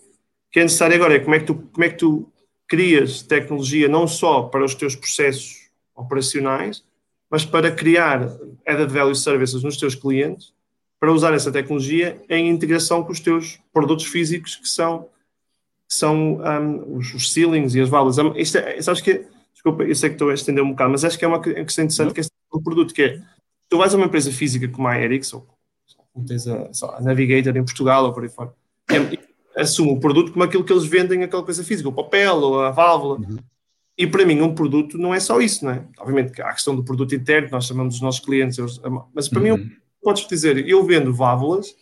[0.52, 2.32] que é necessário agora, é como é que tu, como é que tu
[2.70, 6.82] crias tecnologia não só para os teus processos operacionais,
[7.28, 8.22] mas para criar
[8.66, 10.54] added value services nos teus clientes,
[10.98, 15.02] para usar essa tecnologia em integração com os teus produtos físicos que são,
[15.88, 18.16] que são um, os, os ceilings e as válvulas.
[18.36, 19.26] Isto é, sabes que
[19.60, 21.84] Desculpa, eu sei que estou a estender um bocado, mas acho que é uma questão
[21.84, 23.22] interessante que é o produto, que é,
[23.68, 25.46] tu vais a uma empresa física como a Ericsson,
[25.98, 28.54] ou como tens a, a, Navigator em Portugal ou por aí fora,
[28.88, 32.60] é, assume o produto como aquilo que eles vendem, aquela coisa física, o papel ou
[32.60, 33.18] a válvula.
[33.18, 33.38] Uhum.
[33.96, 35.84] E para mim, um produto não é só isso, não é?
[35.98, 38.58] Obviamente, há a questão do produto interno, nós chamamos os nossos clientes,
[39.14, 39.56] mas para uhum.
[39.58, 39.72] mim,
[40.02, 41.74] podes dizer, eu vendo válvulas,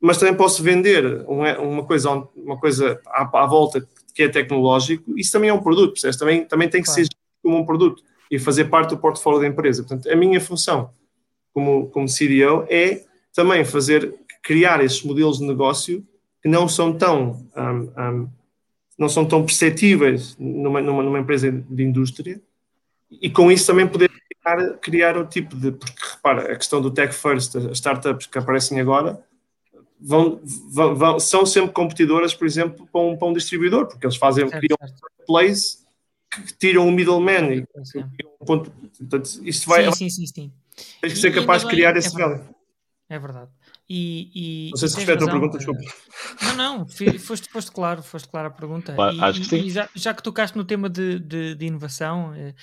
[0.00, 5.18] mas também posso vender uma, uma coisa, uma coisa à, à volta que é tecnológico,
[5.18, 6.16] isso também é um produto, percebes?
[6.16, 7.04] Também, também tem que claro.
[7.04, 7.10] ser
[7.42, 9.82] como um produto e fazer parte do portfólio da empresa.
[9.82, 10.90] Portanto, a minha função
[11.52, 13.04] como, como CDO é
[13.34, 16.06] também fazer, criar esses modelos de negócio
[16.44, 18.30] que não são tão, um, um,
[18.98, 22.38] não são tão perceptíveis numa, numa, numa, empresa de indústria
[23.10, 26.90] e com isso também poder criar, criar o tipo de, porque repara, a questão do
[26.90, 29.24] tech first, as startups que aparecem agora,
[29.98, 30.38] vão,
[30.70, 34.46] vão, vão, são sempre competidoras, por exemplo, para um, para um distribuidor, porque eles fazem,
[34.46, 35.02] certo, criam certo.
[35.22, 35.78] um place
[36.30, 38.70] que tiram um middleman e um ponto.
[38.70, 39.90] Portanto, isto vai.
[39.92, 40.26] Sim, sim, sim.
[40.26, 40.52] sim.
[41.00, 42.44] Tens que ser capaz de criar é esse value.
[43.08, 43.50] É verdade.
[43.88, 45.82] E, e, não sei se respeita a pergunta, desculpa.
[46.42, 48.96] Não, não, foste, foste claro, foste claro a pergunta.
[49.12, 49.56] e, acho que sim.
[49.56, 52.54] E já, já, que tocaste no tema de, de, de, inovação, eh,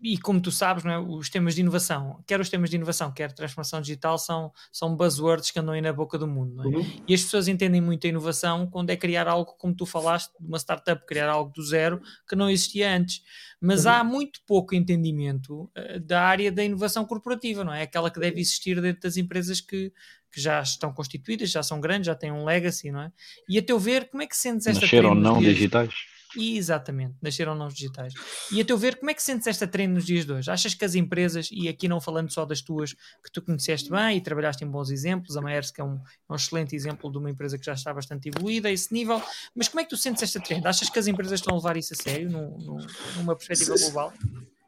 [0.00, 3.12] e como tu sabes, não é, os temas de inovação, quer os temas de inovação,
[3.12, 6.62] quer transformação digital, são, são buzzwords que andam aí na boca do mundo.
[6.62, 6.66] É?
[6.66, 7.02] Uhum.
[7.08, 10.46] E as pessoas entendem muito a inovação quando é criar algo, como tu falaste, de
[10.46, 13.20] uma startup, criar algo do zero que não existia antes.
[13.60, 13.92] Mas uhum.
[13.92, 17.82] há muito pouco entendimento uh, da área da inovação corporativa, não é?
[17.82, 19.92] Aquela que deve existir dentro das empresas que
[20.32, 23.12] que já estão constituídas, já são grandes, já têm um legacy, não é?
[23.48, 25.92] E a teu ver, como é que sentes esta Nasceram não digitais.
[26.34, 28.14] Exatamente, nasceram não digitais.
[28.50, 30.50] E a teu ver, como é que sentes esta trend nos dias de hoje?
[30.50, 34.16] Achas que as empresas, e aqui não falando só das tuas, que tu conheceste bem
[34.16, 37.30] e trabalhaste em bons exemplos, a Maersk é um, é um excelente exemplo de uma
[37.30, 39.22] empresa que já está bastante evoluída a esse nível,
[39.54, 40.66] mas como é que tu sentes esta trend?
[40.66, 44.12] Achas que as empresas estão a levar isso a sério, numa perspectiva global?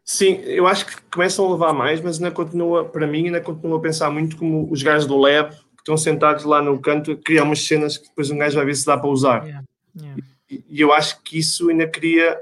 [0.04, 3.78] Sim, eu acho que começam a levar mais, mas ainda continua, para mim, ainda continua
[3.78, 7.16] a pensar muito como os gajos do Lab, que estão sentados lá no canto, a
[7.16, 9.44] criar umas cenas que depois um gajo vai ver se dá para usar.
[9.44, 9.64] Yeah,
[9.98, 10.22] yeah.
[10.50, 12.38] E, e, eu acho que isso ainda cria,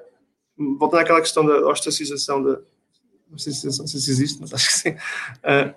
[0.76, 2.58] voltando àquela questão da ostracização, da,
[3.30, 4.90] não sei se, não sei se existe, mas acho que sim.
[4.90, 5.72] Uh,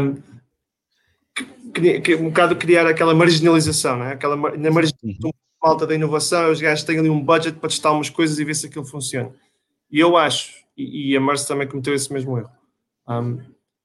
[0.00, 0.22] um,
[1.72, 4.12] que, que, um bocado criar aquela marginalização, né?
[4.12, 5.32] aquela na marginalização
[5.62, 8.54] malta da inovação, os gajos têm ali um budget para testar umas coisas e ver
[8.54, 9.32] se aquilo funciona.
[9.92, 12.50] E eu acho, e, e a Marcia também cometeu esse mesmo erro,
[13.06, 13.38] um,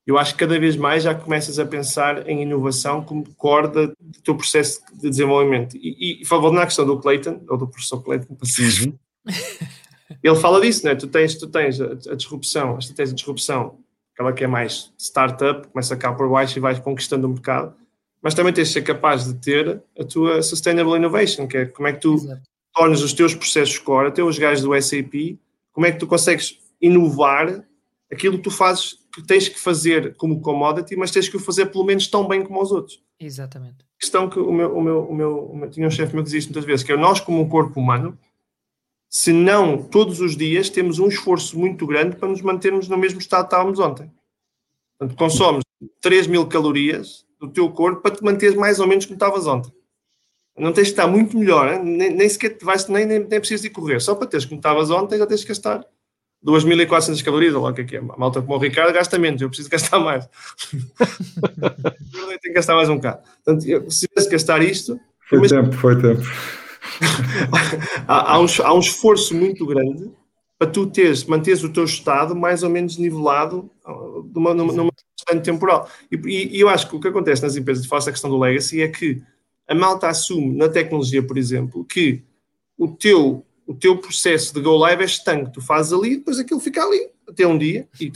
[0.08, 4.22] eu acho que cada vez mais já começas a pensar em inovação como corda do
[4.24, 5.76] teu processo de desenvolvimento.
[5.76, 8.98] E, e falando na questão do Clayton, ou do professor Clayton, para uhum.
[10.24, 10.96] ele fala disso, né?
[10.96, 13.80] tu tens, tu tens a, a disrupção, a estratégia de disrupção,
[14.14, 17.76] aquela que é mais startup, começa cá por baixo e vais conquistando o mercado,
[18.22, 21.88] mas também tens de ser capaz de ter a tua sustainable innovation, que é como
[21.90, 22.42] é que tu Exato.
[22.74, 25.38] tornas os teus processos core, até os gajos do SAP,
[25.78, 27.64] como é que tu consegues inovar
[28.12, 31.68] aquilo que tu fazes, que tens que fazer como commodity, mas tens que o fazer
[31.68, 33.00] pelo menos tão bem como os outros.
[33.20, 33.84] Exatamente.
[33.84, 36.24] A questão que o meu, o meu, o meu, o meu tinha um chefe meu
[36.24, 38.18] que diz muitas vezes, que é nós como um corpo humano,
[39.08, 43.20] se não todos os dias temos um esforço muito grande para nos mantermos no mesmo
[43.20, 44.12] estado que estávamos ontem.
[44.98, 45.64] Portanto, consomos
[46.02, 49.72] 3 mil calorias do teu corpo para te manteres mais ou menos como estavas ontem.
[50.58, 53.70] Não tens de estar muito melhor, nem, nem sequer vais, nem, nem, nem precisas de
[53.70, 54.00] correr.
[54.02, 55.86] Só para teres como estavas ontem, já tens de gastar
[56.44, 58.00] 2.400 calorias, ou lá o que é que é.
[58.00, 60.28] A malta como o Ricardo gasta menos, eu preciso gastar mais.
[60.74, 63.22] eu tenho que gastar mais um bocado.
[63.44, 65.00] Portanto, eu, se tivesse que gastar isto.
[65.30, 65.52] Foi mas...
[65.52, 66.22] tempo, foi tempo.
[68.08, 70.12] há, há, um, há um esforço muito grande
[70.58, 73.70] para tu teres, manteres o teu estado mais ou menos nivelado
[74.34, 74.92] numa, numa, numa
[75.44, 75.90] temporal.
[76.12, 78.30] E, e, e, eu acho que o que acontece nas empresas de face a questão
[78.30, 79.22] do legacy é que
[79.68, 82.24] a malta assume na tecnologia, por exemplo, que
[82.78, 85.52] o teu, o teu processo de go live é estanque.
[85.54, 88.12] Tu fazes ali depois aquilo fica ali até um dia e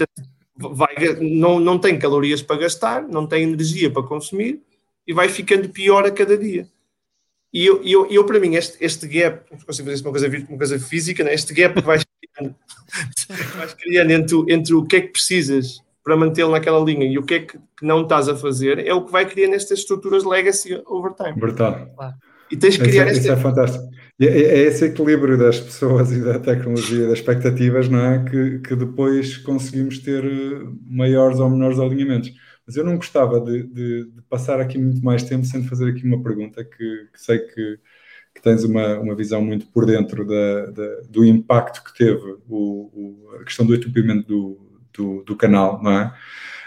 [0.56, 4.62] vai, não, não tem calorias para gastar, não tem energia para consumir
[5.06, 6.68] e vai ficando pior a cada dia.
[7.54, 10.58] E eu, eu, eu para mim, este, este gap, consigo fazer isso uma coisa, uma
[10.58, 11.34] coisa física, né?
[11.34, 12.56] este gap que vais criando,
[13.58, 17.24] vais criando entre, entre o que é que precisas para mantê-lo naquela linha e o
[17.24, 20.82] que é que, não estás a fazer é o que vai criar nestas estruturas legacy
[20.86, 21.39] over time.
[21.39, 21.89] Verdade.
[22.52, 23.22] E tens que criar isso, este...
[23.22, 23.86] isso é fantástico.
[24.20, 28.24] É, é, esse equilíbrio das pessoas e da tecnologia, das expectativas, não é?
[28.24, 32.32] Que, que depois conseguimos ter eh, maiores ou menores alinhamentos.
[32.68, 36.06] Mas eu não gostava de, de, de passar aqui muito mais tempo sem fazer aqui
[36.06, 37.80] uma pergunta que, que sei que,
[38.36, 42.91] que, tens uma, uma visão muito por dentro da, da, do impacto que teve o,
[42.93, 46.13] o, a questão do entupimento do, do, do canal, não é?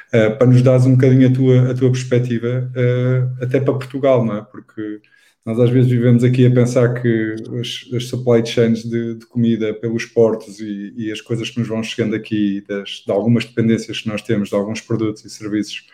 [0.08, 4.24] Uh, para nos dares um bocadinho a tua, a tua perspectiva, uh, até para Portugal,
[4.24, 4.42] não é?
[4.42, 5.00] Porque
[5.44, 9.74] nós às vezes vivemos aqui a pensar que as, as supply chains de, de, comida
[9.74, 14.00] pelos portos e, e, as coisas que nos vão chegando aqui, das, de algumas dependências
[14.00, 15.86] que nós temos de alguns produtos e serviços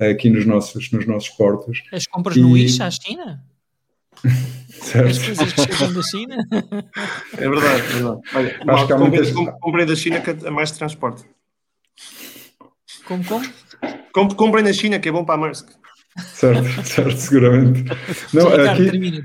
[0.00, 1.82] aqui nos nossos, nos nossos portos.
[1.92, 2.40] As compras e...
[2.40, 3.44] no ISA à China?
[4.82, 5.10] certo.
[5.10, 6.36] As coisas que chegam da China?
[7.36, 8.20] É verdade, é verdade.
[8.34, 9.30] Olha, Acho que há muitas...
[9.60, 11.24] comprei da China que é mais transporte.
[13.08, 13.24] Como,
[14.12, 14.34] como?
[14.36, 15.70] Comprem na China, que é bom para a Maersk.
[16.18, 17.84] Certo, certo, seguramente.
[18.34, 19.22] Não, aqui, termina,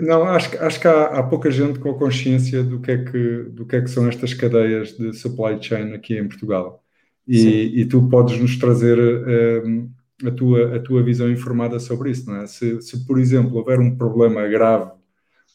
[0.00, 3.42] não acho, acho que há, há, pouca gente com a consciência do que, é que,
[3.50, 6.82] do que é que são estas cadeias de supply chain aqui em Portugal.
[7.26, 9.90] E, e tu podes nos trazer um,
[10.24, 12.46] a, tua, a tua visão informada sobre isso, não é?
[12.46, 14.90] Se, se por exemplo, houver um problema grave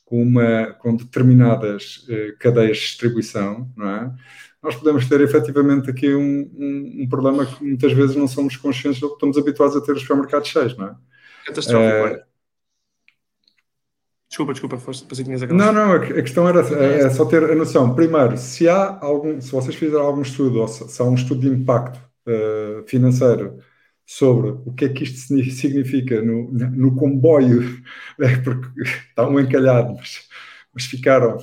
[0.05, 4.13] com, uma, com determinadas uh, cadeias de distribuição, não é?
[4.63, 9.03] Nós podemos ter efetivamente aqui um, um, um, problema que muitas vezes não somos conscientes
[9.03, 10.95] estamos habituados a ter os supermercados cheios, não é?
[11.45, 12.07] Catastrófico.
[12.07, 12.23] É...
[14.29, 17.53] Desculpa, desculpa, foste, pensei que tinhas Não, não, a, questão era é, só ter a
[17.53, 17.93] noção.
[17.93, 21.41] Primeiro, se há algum, se vocês fizerem algum estudo, ou se, se há um estudo
[21.41, 23.59] de impacto uh, financeiro
[24.05, 25.19] sobre o que é que isto
[25.51, 27.61] significa no, no comboio,
[28.17, 30.29] né, porque estavam encalhados, mas,
[30.73, 31.37] mas ficaram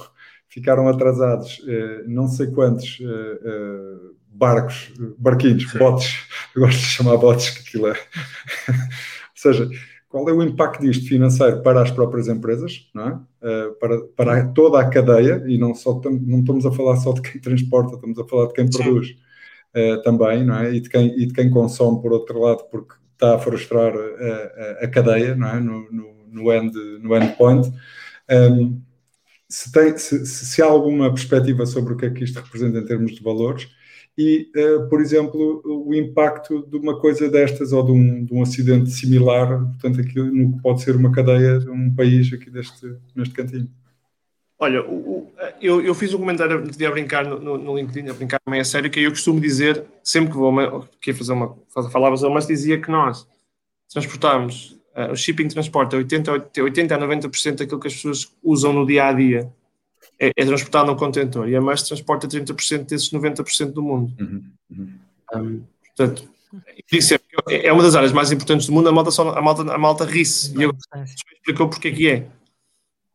[0.51, 3.97] ficaram atrasados eh, não sei quantos eh, eh,
[4.33, 5.79] barcos, barquinhos, Sim.
[5.79, 7.93] botes, eu gosto de chamar botes, que aquilo é.
[8.69, 8.77] Ou
[9.35, 9.71] seja,
[10.09, 13.71] qual é o impacto disto financeiro para as próprias empresas, não é?
[13.79, 17.41] para, para toda a cadeia, e não, só, não estamos a falar só de quem
[17.41, 19.17] transporta, estamos a falar de quem produz
[20.03, 20.75] também, não é?
[20.75, 24.83] E de, quem, e de quem consome, por outro lado, porque está a frustrar a,
[24.83, 25.61] a, a cadeia, não é?
[25.61, 27.73] No, no, no, end, no endpoint.
[28.29, 28.83] Um,
[29.51, 32.87] se, tem, se, se, há alguma perspectiva sobre o que é que isto representa em
[32.87, 33.69] termos de valores
[34.17, 38.43] e, uh, por exemplo, o impacto de uma coisa destas ou de um, de um
[38.43, 42.97] acidente similar, portanto, aqui no que pode ser uma cadeia de um país aqui deste,
[43.15, 43.69] neste cantinho.
[44.59, 48.15] Olha, o, o, eu, eu, fiz um comentário a brincar no, no, no, LinkedIn, a
[48.15, 51.57] brincar meio a sério, que eu costumo dizer, sempre que vou que fazer uma,
[51.91, 53.27] falava mas dizia que nós
[53.89, 54.80] transportamos Uh,
[55.11, 59.07] o shipping transporte é 80, 80 a 90% daquilo que as pessoas usam no dia
[59.07, 59.53] a dia.
[60.19, 64.13] É, é transportado no contentor e a mais transporta 30% desses 90% do mundo.
[64.21, 64.93] Uhum, uhum.
[65.35, 66.29] Um, portanto,
[67.49, 68.89] é, é uma das áreas mais importantes do mundo.
[68.89, 70.73] A malta, só, a malta, a malta ri-se e eu
[71.35, 72.27] explicou porque é que é.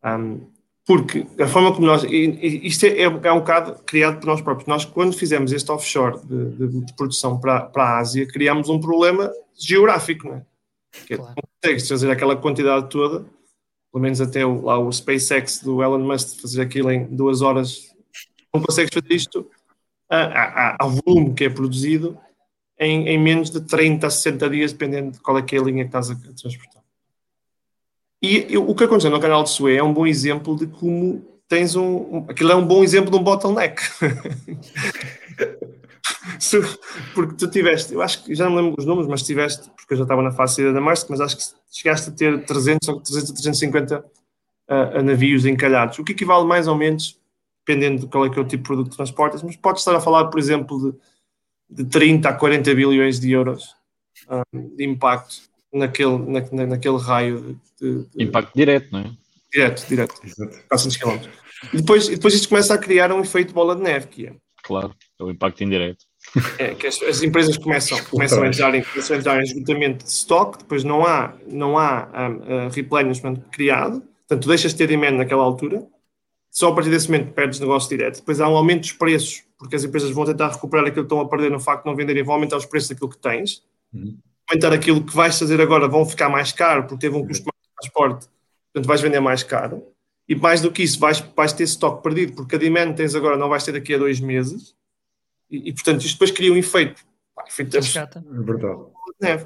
[0.04, 0.40] Um,
[0.86, 2.04] porque a forma como nós.
[2.04, 4.68] Isto é, é, é, um bocado criado por nós próprios.
[4.68, 8.80] Nós, quando fizemos este offshore de, de, de produção para, para a Ásia, criámos um
[8.80, 10.42] problema geográfico, não é?
[11.06, 11.36] Que claro.
[11.62, 13.26] consegues trazer aquela quantidade toda,
[13.92, 17.94] pelo menos até o, lá o SpaceX do Elon Musk fazer aquilo em duas horas,
[18.54, 19.50] não consegues fazer isto
[20.80, 22.18] ao volume que é produzido
[22.80, 25.64] em, em, menos de 30 a 60 dias, dependendo de qual é que é a
[25.64, 26.84] linha que estás a, transportar.
[28.22, 31.24] E, e, o que aconteceu no canal de Suez é um bom exemplo de como
[31.48, 32.26] tens um, um.
[32.30, 33.82] Aquilo é um bom exemplo de um bottleneck.
[37.14, 39.98] porque tu tiveste, eu acho que já não lembro os números, mas tiveste, porque eu
[39.98, 43.32] já estava na fase da Maersk, mas acho que chegaste a ter 300 ou 300
[43.32, 47.20] 350 uh, navios encalhados, o que equivale mais ou menos,
[47.66, 49.96] dependendo de qual é que é o tipo de produto que transportas, mas pode estar
[49.96, 50.98] a falar, por exemplo,
[51.70, 53.76] de, de 30 a 40 bilhões de euros
[54.30, 55.42] um, de impacto
[55.74, 59.12] naquele, na, naquele raio de, de, Impacto direto, não é?
[59.52, 60.14] Direto, direto.
[60.70, 61.30] 400 km.
[61.74, 64.36] E depois, e depois isto começa a criar um efeito bola de neve, que é.
[64.64, 66.06] Claro, é o impacto indireto.
[66.58, 70.04] É, que as, as empresas começam, começam, a entrar em, começam a entrar em esgotamento
[70.04, 74.88] de stock, depois não há, não há um, uh, replenishment criado, portanto, deixas de ter
[74.88, 75.86] demand naquela altura,
[76.52, 78.18] só a partir desse momento perdes negócio direto.
[78.18, 81.20] Depois há um aumento dos preços, porque as empresas vão tentar recuperar aquilo que estão
[81.20, 83.62] a perder no facto de não venderem, vão aumentar os preços daquilo que tens.
[83.94, 84.18] Uhum.
[84.50, 87.62] Aumentar aquilo que vais fazer agora, vão ficar mais caro, porque teve um custo mais
[87.62, 88.28] de transporte,
[88.74, 89.84] portanto vais vender mais caro.
[90.28, 93.38] E mais do que isso, vais, vais ter estoque perdido, porque a demand tens agora
[93.38, 94.76] não vais ter daqui a dois meses.
[95.50, 97.04] E, e portanto, isto depois cria um efeito.
[97.36, 98.26] Pá, efeito é verdade.
[99.22, 99.46] Neve.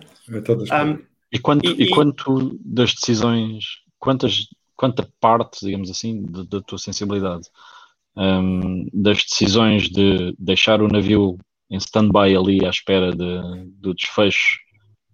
[0.71, 0.99] É um,
[1.31, 3.65] e, quanto, e, e, quanto das decisões,
[3.99, 7.47] quantas, quanta parte, digamos assim, da tua sensibilidade
[8.19, 11.37] um, das decisões de deixar o navio
[11.69, 14.59] em stand-by ali à espera de, do desfecho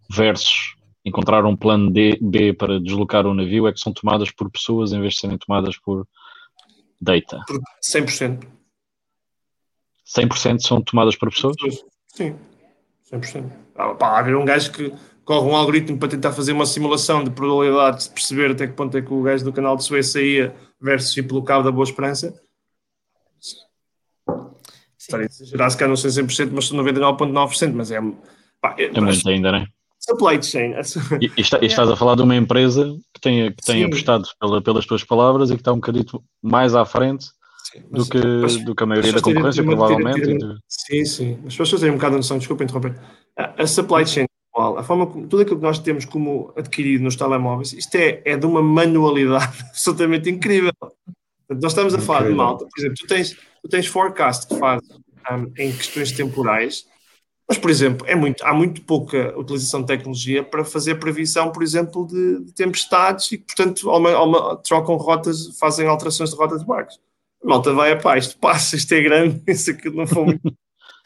[0.10, 4.50] versus encontrar um plano D, B para deslocar o navio é que são tomadas por
[4.50, 6.08] pessoas em vez de serem tomadas por
[7.00, 7.42] data?
[7.84, 8.55] 100%.
[10.06, 11.56] 100% são tomadas por pessoas?
[12.08, 12.36] Sim,
[13.12, 13.52] 100%.
[13.76, 14.94] Ah, pá, haver um gajo que
[15.24, 18.96] corre um algoritmo para tentar fazer uma simulação de probabilidade de perceber até que ponto
[18.96, 21.84] é que o gajo do canal de Suez saía versus ir pelo cabo da Boa
[21.84, 22.40] Esperança.
[24.98, 28.00] Estaria a exagerar, se calhar não sei 100%, mas sou 99,9%, mas é...
[28.62, 29.68] Pá, é, é muito ainda, não é?
[30.00, 30.74] Supply chain.
[31.20, 34.28] E, e, está, e, estás a falar de uma empresa que tem, que tem apostado
[34.40, 36.06] pela, pelas tuas palavras e que está um bocadinho
[36.42, 37.26] mais à frente
[37.72, 40.22] sim, do, que, mas, do que a maioria da concorrência, provavelmente.
[40.22, 41.40] Tira, tira, sim, sim.
[41.46, 43.00] As pessoas têm um bocado de noção, desculpa interromper.
[43.38, 44.26] A, a supply chain
[44.58, 48.38] a forma como tudo aquilo que nós temos como adquirido nos telemóveis, isto é, é
[48.38, 50.72] de uma manualidade absolutamente incrível.
[51.50, 52.38] Nós estamos a falar incrível.
[52.38, 54.82] de malta, por exemplo, tu tens, tu tens forecast que faz
[55.30, 56.86] um, em questões temporais
[57.48, 61.62] mas, por exemplo, é muito, há muito pouca utilização de tecnologia para fazer previsão, por
[61.62, 66.58] exemplo, de, de tempestades e que, portanto, uma, uma, trocam rotas, fazem alterações de rota
[66.58, 67.00] de barcos.
[67.46, 70.58] Malta vai a pá, isto passa, isto é grande, isso aqui não foi muito.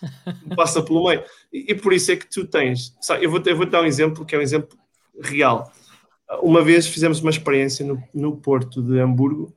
[0.56, 1.24] passa pelo meio.
[1.52, 2.96] E, e, por isso é que tu tens.
[3.02, 4.78] Sabe, eu, vou, eu vou te dar um exemplo que é um exemplo
[5.22, 5.72] real.
[6.42, 9.54] Uma vez fizemos uma experiência no, no porto de Hamburgo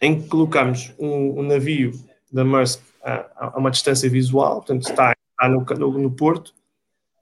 [0.00, 1.92] em que colocámos um, um navio
[2.30, 6.54] da Maersk a, a, uma distância visual, portanto está está no, no, no Porto,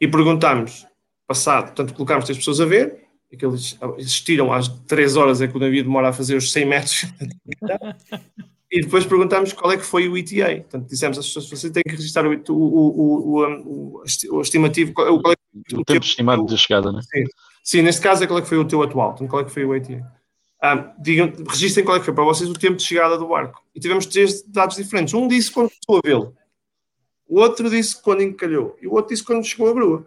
[0.01, 0.87] e perguntámos,
[1.27, 5.49] passado, portanto, colocámos três pessoas a ver, e que eles existiram às três horas é
[5.49, 7.07] que o navio demora a fazer os 100 metros,
[8.73, 10.63] e depois perguntámos qual é que foi o ETA.
[10.63, 15.11] Portanto, dissemos às pessoas, você tem que registrar o, o, o, o, estimativo, qual é,
[15.11, 17.01] o, o tempo estimado de chegada, né?
[17.03, 17.25] Sim.
[17.63, 19.51] Sim, neste caso é qual é que foi o teu atual, então qual é que
[19.51, 20.03] foi o ETA.
[20.61, 23.63] Ah, digam, registrem qual é que foi para vocês o tempo de chegada do barco.
[23.75, 25.13] E tivemos três dados diferentes.
[25.13, 26.35] Um disse quando estou a vê-lo,
[27.29, 28.77] o outro disse quando encalhou.
[28.81, 30.07] E o outro disse quando chegou a grua.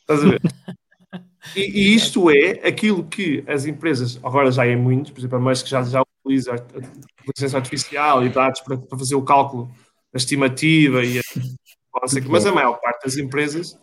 [0.00, 0.40] Estás a ver?
[1.56, 5.40] e, e, isto é aquilo que as empresas, agora já é muito, por exemplo, a
[5.40, 9.70] Musk já, já utiliza a inteligência artificial e dados para, para fazer o cálculo
[10.12, 11.22] da estimativa e a,
[12.28, 13.76] mas a maior parte das empresas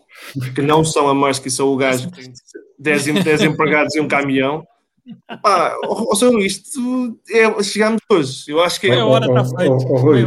[0.55, 2.33] que não são a Musk e são o gajo que tem
[2.79, 4.65] 10, 10 empregados e um caminhão
[5.41, 8.43] Pá, oh, oh, isto é, chegamos hoje.
[8.47, 8.99] Eu acho que é.
[8.99, 9.73] a hora está feita.
[9.73, 10.21] Oh, Rui,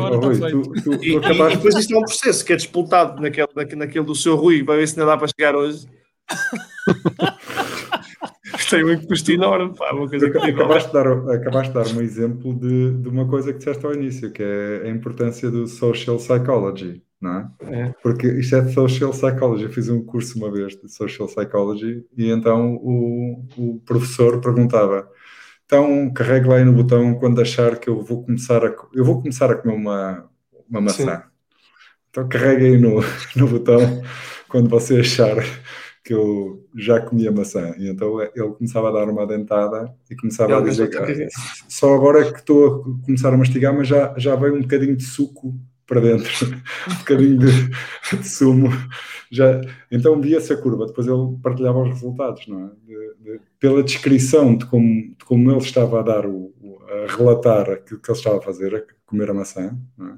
[1.00, 4.76] e, depois isto é um processo que é disputado naquele, naquele do seu Rui para
[4.76, 5.86] ver se ainda dá para chegar hoje.
[8.70, 9.76] Tem um custo enorme.
[9.76, 13.52] Pá, uma coisa acabaste, de dar, acabaste de dar um exemplo de, de uma coisa
[13.52, 17.48] que disseste ao início, que é a importância do social psychology não é?
[17.60, 17.94] é?
[18.02, 19.64] Porque isto é de Social Psychology.
[19.64, 25.08] Eu fiz um curso uma vez de Social Psychology e então o, o professor perguntava:
[25.64, 29.20] então carregue lá aí no botão quando achar que eu vou começar a eu vou
[29.20, 30.28] começar a comer uma,
[30.68, 31.16] uma maçã.
[31.16, 31.22] Sim.
[32.10, 33.00] Então carregue aí no,
[33.36, 34.02] no botão
[34.48, 35.36] quando você achar
[36.04, 37.74] que eu já comia maçã.
[37.78, 41.28] E então ele começava a dar uma dentada e começava a dizer que
[41.68, 44.96] só agora é que estou a começar a mastigar, mas já, já veio um bocadinho
[44.96, 45.54] de suco
[45.86, 46.30] para dentro,
[46.90, 47.68] um bocadinho de,
[48.16, 48.68] de, sumo.
[49.30, 52.70] Já, então via-se a curva, depois ele partilhava os resultados, não é?
[52.84, 56.52] De, de, pela descrição de como, de como ele estava a dar, o,
[56.88, 60.12] a relatar aquilo que ele estava a fazer, a comer a maçã, é?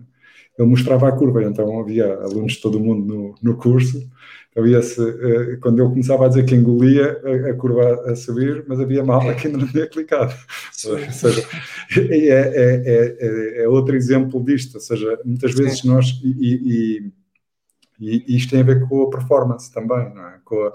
[0.59, 4.09] ele mostrava a curva, então havia alunos de todo o mundo no, no curso
[4.57, 8.79] havia-se, eh, quando eu começava a dizer que engolia, a, a curva a subir, mas
[8.79, 10.33] havia malta que ainda não tinha clicado.
[10.87, 11.47] Ou seja,
[11.97, 15.89] é, é, é, é, outro exemplo disto, ou seja, muitas vezes Sim.
[15.89, 17.11] nós, e,
[18.01, 20.39] e, e, isto tem a ver com a performance também, não é?
[20.45, 20.73] Com a,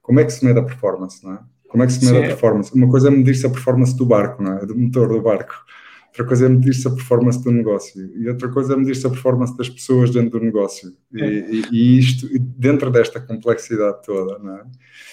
[0.00, 1.38] como é que se mede a performance, não é?
[1.68, 2.24] Como é que se mede Sim.
[2.24, 2.74] a performance?
[2.74, 4.64] Uma coisa é medir-se a performance do barco, não é?
[4.64, 5.54] Do motor do barco.
[6.18, 9.56] Outra coisa é medir-se a performance do negócio e outra coisa é medir-se a performance
[9.56, 10.92] das pessoas dentro do negócio.
[11.14, 14.64] E, e, e isto, dentro desta complexidade toda, não é?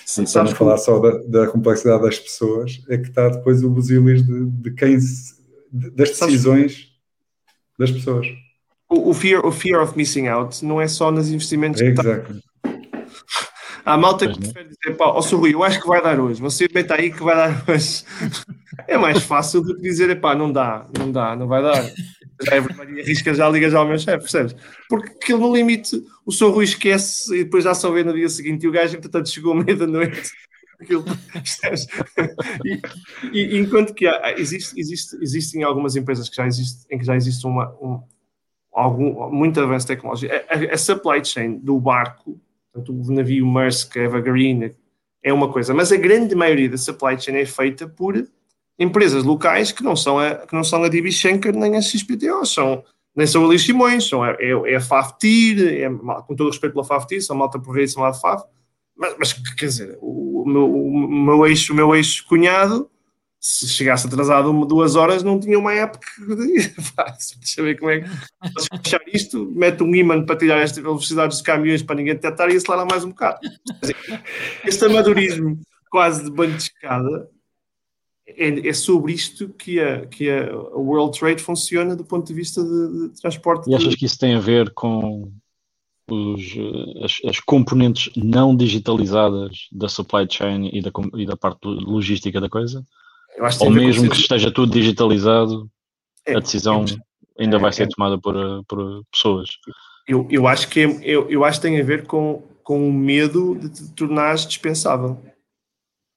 [0.05, 3.63] Sim, e para não falar só da, da, complexidade das pessoas, é que está depois
[3.63, 5.35] o busilis de, de quem se,
[5.71, 6.89] de, das decisões
[7.77, 8.27] das pessoas.
[8.89, 11.99] O, o, fear, o fear of missing out não é só nos investimentos é, que
[11.99, 12.23] está,
[13.85, 16.41] Há malta que prefere dizer, pá, ó oh, Rui, eu acho que vai dar hoje,
[16.41, 18.03] você meta aí que vai dar hoje.
[18.87, 21.83] É mais fácil do que dizer, pá, não dá, não dá, não vai dar.
[22.41, 24.55] Já é Maria risca, já liga já ao meu chefe, percebes?
[24.89, 28.27] Porque aquilo no limite, o seu Rui esquece e depois já só vê no dia
[28.27, 30.29] seguinte e o gajo, portanto, chegou à meia da noite.
[32.65, 32.81] E,
[33.31, 37.15] e, enquanto que há, existe, existe, existem algumas empresas que já existe, em que já
[37.15, 38.03] existe uma, um,
[38.73, 42.37] algum, muito avanço tecnológico, a, a, supply chain do barco
[42.75, 44.71] Portanto, o navio Maersk, Evergreen,
[45.23, 48.17] é uma coisa, mas a grande maioria da supply chain é feita por
[48.77, 52.45] empresas locais que não são a, que não são a DB Schenker nem a XPTO,
[52.45, 52.83] são,
[53.15, 56.73] nem são a Luís Simões, são é, é a FAFTIR, é, com todo o respeito
[56.73, 58.43] pela FAFTIR, são malta por rei, são de FAF,
[58.95, 62.89] mas, mas, quer dizer, o, o meu, o meu ex, o meu ex-cunhado
[63.39, 68.01] se chegasse atrasado uma, duas horas, não tinha uma app que deixa ver como é
[68.01, 68.09] que
[68.83, 72.55] fechar isto, mete um imã para tirar esta velocidade dos caminhões para ninguém detectar e
[72.55, 73.39] acelerar mais um bocado.
[74.65, 75.59] Este amadorismo
[75.91, 77.29] quase de banho de escada
[78.27, 82.63] é, é, sobre isto que a, que a World Trade funciona do ponto de vista
[82.63, 83.69] de, de transporte.
[83.69, 85.31] E achas que isso tem a ver com
[86.09, 86.41] os,
[87.03, 92.49] as, as, componentes não digitalizadas da supply chain e da, e da parte logística da
[92.49, 92.83] coisa?
[93.59, 95.69] Ou mesmo que esteja tudo digitalizado,
[96.25, 96.85] é, a decisão
[97.37, 97.87] é, ainda vai ser é.
[97.87, 99.49] tomada por, por pessoas.
[100.07, 102.93] Eu, eu, acho que é, eu, eu acho que tem a ver com, com o
[102.93, 105.21] medo de te tornares dispensável.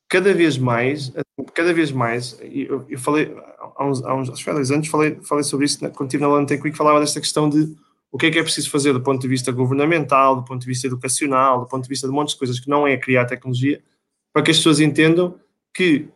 [0.09, 1.13] Cada vez mais,
[1.53, 3.35] cada vez mais, eu, eu falei
[3.77, 6.77] há uns, há uns há anos, falei, falei sobre isso quando estive na London Quick,
[6.77, 7.77] falava desta questão de
[8.11, 10.67] o que é que é preciso fazer do ponto de vista governamental, do ponto de
[10.67, 13.27] vista educacional, do ponto de vista de um monte de coisas que não é criar
[13.27, 13.83] tecnologia,
[14.33, 15.39] para que as pessoas entendam
[15.75, 16.09] que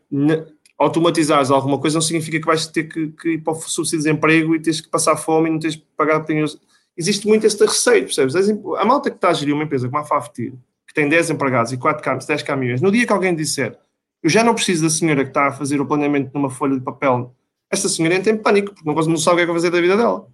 [0.78, 4.04] automatizares alguma coisa não significa que vais ter que, que ir para o subsídio de
[4.04, 6.58] desemprego e tens que passar fome e não tens que pagar penhores.
[6.96, 8.34] Existe muito esse receio, percebes?
[8.78, 10.54] A malta que está a gerir uma empresa como a Faftir,
[10.86, 13.78] que tem 10 empregados e 4 caminhões, 10 caminhões, no dia que alguém disser
[14.22, 16.84] eu já não preciso da senhora que está a fazer o planeamento numa folha de
[16.84, 17.34] papel,
[17.70, 19.70] esta senhora entra em pânico, porque não, não sabe o que é que vai fazer
[19.70, 20.28] da vida dela.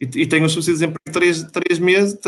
[0.00, 2.18] E, e tem um subsídio de desemprego 3, meses,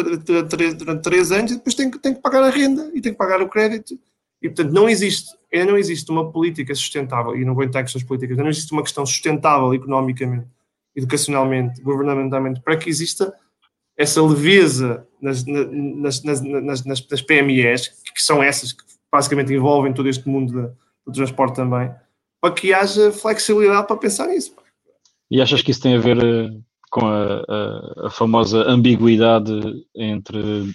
[0.49, 3.19] 3, durante 3 anos, e depois tem, tem que pagar a renda e tem que
[3.19, 3.99] pagar o crédito.
[4.43, 7.85] E, portanto, não existe ainda não existe uma política sustentável, e não vou entrar em
[7.85, 10.47] questões políticas, ainda não existe uma questão sustentável economicamente,
[10.95, 13.33] educacionalmente, governamentalmente, para que exista
[13.97, 20.09] essa leveza nas, nas, nas, nas, nas PMEs, que são essas que basicamente envolvem todo
[20.09, 20.71] este mundo de,
[21.09, 21.91] do transporte também,
[22.41, 24.55] para que haja flexibilidade para pensar nisso.
[25.31, 26.51] E achas que isso tem a ver eh,
[26.91, 29.53] com a, a, a famosa ambiguidade
[29.95, 30.73] entre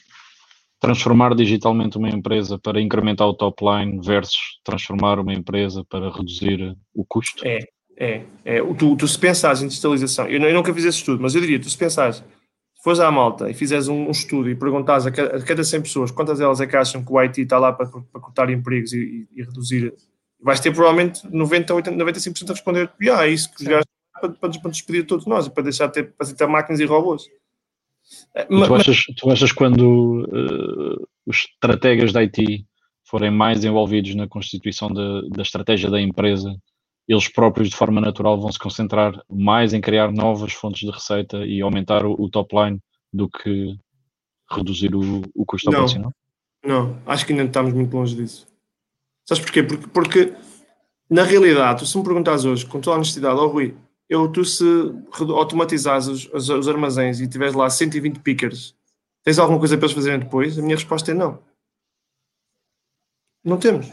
[0.80, 6.76] transformar digitalmente uma empresa para incrementar o top line versus transformar uma empresa para reduzir
[6.94, 7.42] o custo?
[7.48, 7.60] É,
[7.98, 8.26] é.
[8.44, 8.62] é.
[8.74, 11.60] Tu, tu se pensares em digitalização, eu, eu nunca fiz esse estudo, mas eu diria,
[11.60, 15.12] tu se pensares, se fores à malta e fizeres um, um estudo e perguntares a
[15.12, 17.72] cada, a cada 100 pessoas quantas delas é que acham que o IT está lá
[17.72, 18.98] para, para cortar empregos e,
[19.34, 19.94] e, e reduzir,
[20.44, 23.82] vais ter provavelmente 90, 80, 95% a responder, ah, é isso que já
[24.14, 27.24] para, para, para despedir todos nós, para deixar de ter, para ter máquinas e robôs.
[28.50, 32.66] Mas, tu, achas, tu achas quando uh, os estrategas da IT
[33.06, 36.54] forem mais envolvidos na constituição de, da estratégia da empresa,
[37.08, 41.46] eles próprios de forma natural vão se concentrar mais em criar novas fontes de receita
[41.46, 42.80] e aumentar o, o top line
[43.12, 43.76] do que
[44.52, 46.12] reduzir o, o custo não, operacional?
[46.66, 48.53] Não, acho que ainda estamos muito longe disso.
[49.26, 49.64] Sabes porquê?
[49.64, 50.34] Porque, porque
[51.10, 53.76] na realidade, tu se me perguntas hoje, com toda a honestidade, oh Rui,
[54.10, 54.64] eu, tu se
[55.14, 58.76] automatizares os, os, os, armazéns e tiveres lá 120 pickers,
[59.24, 60.58] tens alguma coisa para eles fazerem depois?
[60.58, 61.40] A minha resposta é não.
[63.44, 63.88] Não temos.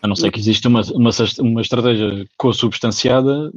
[0.00, 1.10] A não ser que exista uma, uma,
[1.40, 3.52] uma estratégia co-substanciada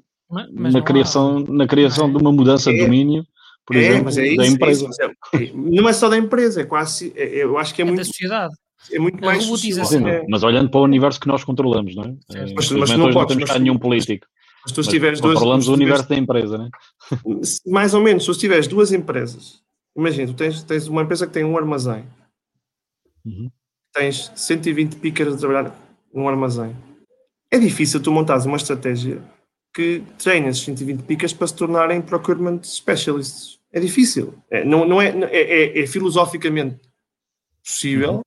[0.52, 3.26] na, criação, na criação de uma mudança é, de domínio,
[3.66, 4.90] por é, exemplo, é isso, da empresa.
[5.00, 7.12] É, é não é só da empresa, é quase.
[7.16, 7.98] É, eu acho que é, muito.
[7.98, 8.56] da sociedade.
[8.92, 9.44] É muito mais.
[9.86, 12.16] Sim, mas olhando para o universo que nós controlamos, não é?
[12.56, 14.28] Mas, mas não, não temos cá nenhum político.
[14.64, 15.40] Mas tu se tiveres duas.
[15.40, 16.70] Falamos do universo da empresa, né?
[17.68, 19.62] Mais ou menos, se tu tiveres duas empresas,
[19.96, 22.04] imagina, tu tens, tens uma empresa que tem um armazém,
[23.24, 23.50] uhum.
[23.94, 25.76] tens 120 pícaros a trabalhar
[26.12, 26.76] num armazém.
[27.52, 29.22] É difícil tu montares uma estratégia
[29.74, 33.60] que treine esses 120 picas para se tornarem procurement specialists.
[33.72, 34.34] É difícil.
[34.50, 36.80] É, não, não é, é, é, é filosoficamente
[37.64, 38.22] possível, uhum.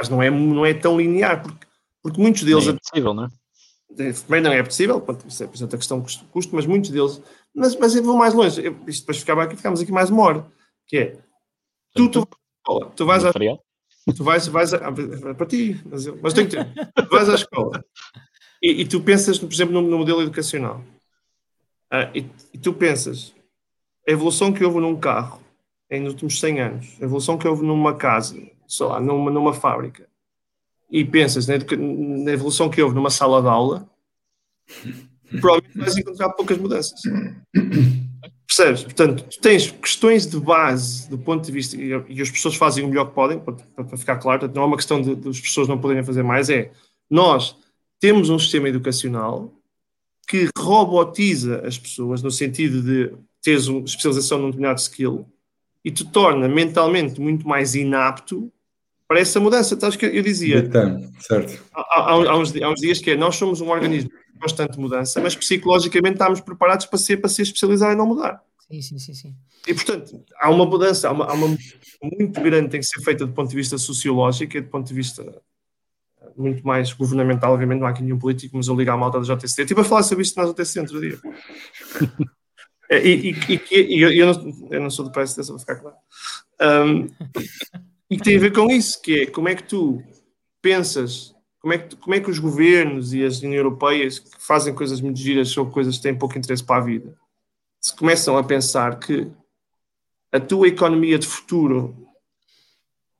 [0.00, 1.66] Mas não é, não é tão linear, porque,
[2.02, 2.66] porque muitos deles.
[2.66, 3.28] É impossível, não é?
[3.94, 7.20] também não é possível, isso é por exemplo, a questão custo, custo, mas muitos deles,
[7.54, 10.22] mas, mas eu vou mais longe, eu, isto depois ficava aqui, ficamos aqui mais uma
[10.22, 10.46] hora,
[10.86, 11.18] que é,
[11.94, 12.26] tu, tu,
[12.96, 14.80] tu vais à, tu vais, vais a,
[15.34, 17.84] para ti, mas, eu, mas tenho que ter, tu vais à escola
[18.62, 20.82] e, e tu pensas, por exemplo, no, no modelo educacional,
[21.92, 23.34] uh, e, e, tu pensas,
[24.08, 25.42] a evolução que houve num carro
[25.90, 28.40] nos últimos 100 anos, a evolução que houve numa casa,
[28.70, 30.08] sei lá, numa, numa fábrica,
[30.90, 33.88] e pensas na, na evolução que houve numa sala de aula,
[35.40, 37.00] provavelmente vais encontrar poucas mudanças.
[38.46, 38.82] Percebes?
[38.82, 42.88] Portanto, tens questões de base do ponto de vista, e, e as pessoas fazem o
[42.88, 45.40] melhor que podem, para, para ficar claro, portanto, não é uma questão de, de as
[45.40, 46.72] pessoas não poderem fazer mais, é
[47.08, 47.56] nós
[48.00, 49.52] temos um sistema educacional
[50.26, 53.12] que robotiza as pessoas no sentido de
[53.42, 55.26] teres uma especialização num determinado skill
[55.84, 58.52] e te torna mentalmente muito mais inapto
[59.10, 59.74] para essa mudança.
[59.74, 60.70] Estás que eu dizia
[61.18, 61.60] certo.
[61.74, 65.20] Há, há, uns, há, uns, dias que é, nós somos um organismo de constante mudança,
[65.20, 68.40] mas psicologicamente estamos preparados para ser, para ser especializar e não mudar.
[68.70, 69.34] Sim, sim, sim, sim.
[69.66, 71.48] E portanto, há uma mudança, há uma, há uma
[72.00, 74.86] muito grande que tem que ser feita do ponto de vista sociológico e do ponto
[74.86, 75.42] de vista
[76.36, 79.34] muito mais governamental, obviamente não há aqui nenhum político, mas eu ligo à malta da
[79.34, 79.62] JTC.
[79.62, 81.18] Estive a falar sobre isto na JTC outro dia.
[82.92, 85.60] É, e, e, e, e eu, eu, não, eu, não, sou do PSD, só para
[85.60, 85.96] ficar claro.
[86.60, 87.06] Um,
[88.10, 90.02] e que tem a ver com isso, que é como é que tu
[90.60, 94.74] pensas, como é que, como é que os governos e as União Europeias que fazem
[94.74, 97.16] coisas muito giras sobre coisas que têm pouco interesse para a vida,
[97.80, 99.30] se começam a pensar que
[100.32, 101.96] a tua economia de futuro,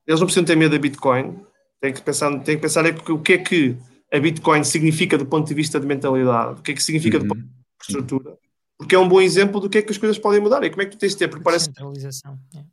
[0.06, 1.38] eles não precisam ter medo da Bitcoin,
[1.80, 3.76] têm que pensar, têm que pensar é o que é que
[4.12, 7.22] a Bitcoin significa do ponto de vista de mentalidade, o que é que significa uhum.
[7.22, 8.38] do ponto de vista de estrutura
[8.80, 10.80] porque é um bom exemplo do que é que as coisas podem mudar e como
[10.80, 11.70] é que tu tens de ter preparação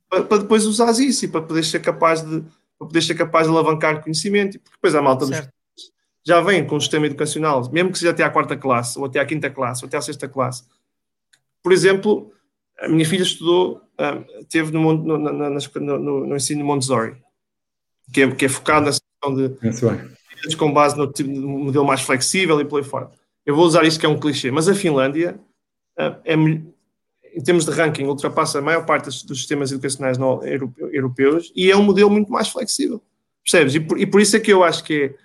[0.09, 2.45] para, para, depois usar isso e para poder ser capaz de
[2.79, 5.37] para poder ser capaz de alavancar conhecimento e depois a malta dos,
[6.25, 9.19] já vem com o sistema educacional, mesmo que seja até à quarta classe, ou até
[9.19, 10.63] à quinta classe, ou até à sexta classe.
[11.61, 12.31] Por exemplo,
[12.79, 17.17] a minha filha estudou, uh, teve no, no, no, no, ensino Montessori,
[18.13, 22.61] que é, que é focado na questão de com base no, no modelo mais flexível
[22.61, 23.09] e por aí fora.
[23.45, 25.37] Eu vou usar isto que é um clichê, mas a Finlândia
[25.97, 30.17] é, em termos de ranking, ultrapassa a maior parte dos sistemas educacionais
[30.91, 33.01] europeus e é um modelo muito mais flexível.
[33.43, 33.75] Percebes?
[33.75, 35.15] E por, e por isso é que eu acho que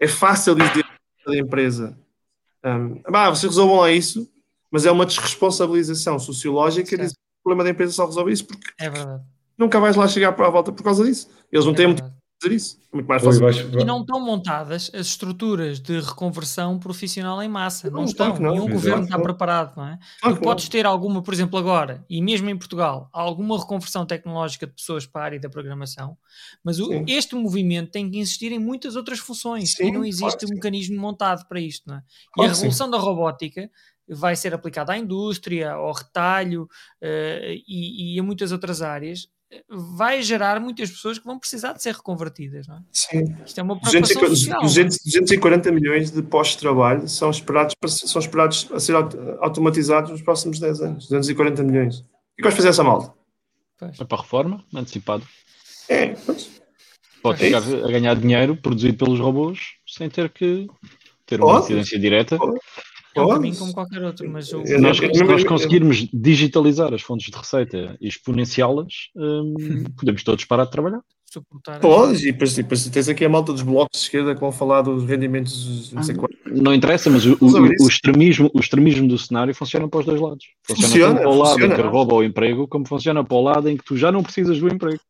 [0.00, 0.84] é, é fácil dizer
[1.26, 1.98] da empresa
[2.64, 4.28] um, ah, vocês resolvam lá isso,
[4.70, 8.72] mas é uma desresponsabilização sociológica dizer que o problema da empresa só resolve isso porque
[8.80, 8.90] é
[9.56, 11.28] nunca vais lá chegar para a volta por causa disso.
[11.50, 12.02] Eles não é têm muito
[12.40, 12.78] fazer isso.
[12.92, 13.80] É muito mais fácil.
[13.80, 17.90] E não estão montadas as estruturas de reconversão profissional em massa.
[17.90, 18.38] Não, não estão.
[18.38, 18.52] Não.
[18.52, 18.72] Nenhum Exato.
[18.72, 19.98] governo está preparado, não é?
[20.20, 24.72] Claro, podes ter alguma, por exemplo, agora, e mesmo em Portugal, alguma reconversão tecnológica de
[24.72, 26.16] pessoas para a área da programação,
[26.62, 30.38] mas o, este movimento tem que existir em muitas outras funções sim, e não existe
[30.38, 32.02] claro um mecanismo montado para isto, não é?
[32.38, 32.90] E a revolução sim.
[32.90, 33.70] da robótica
[34.08, 39.28] vai ser aplicada à indústria, ao retalho uh, e, e, a muitas outras áreas
[39.68, 42.66] vai gerar muitas pessoas que vão precisar de ser reconvertidas.
[42.66, 42.80] Não é?
[42.92, 43.36] Sim.
[43.44, 44.60] Isto é uma preocupação 200, social.
[44.62, 50.10] 200, 240 milhões de postos de trabalho são esperados, para, são esperados a ser automatizados
[50.10, 51.04] nos próximos 10 anos.
[51.08, 52.04] 240 milhões.
[52.34, 53.12] E que vais fazer essa malta?
[53.80, 55.26] É para a reforma, antecipado.
[55.88, 56.50] É, pois.
[57.22, 60.66] Pode é ficar a ganhar dinheiro produzido pelos robôs sem ter que
[61.26, 62.36] ter uma incidência direta.
[62.36, 62.58] Pode.
[63.16, 64.62] É um caminho como qualquer outro, mas o...
[64.78, 69.54] nós, se nós conseguirmos digitalizar as fontes de receita e exponenciá-las, hum,
[69.98, 71.00] podemos todos parar de trabalhar.
[71.80, 74.82] Podes, e depois, depois tens aqui a malta dos blocos de esquerda que vão falar
[74.82, 79.18] dos rendimentos não sei ah, Não interessa, mas o, o, o, extremismo, o extremismo do
[79.18, 80.46] cenário funciona para os dois lados.
[80.66, 81.74] Funciona, funciona para o lado funciona.
[81.74, 84.22] em que rouba o emprego, como funciona para o lado em que tu já não
[84.22, 85.00] precisas do emprego.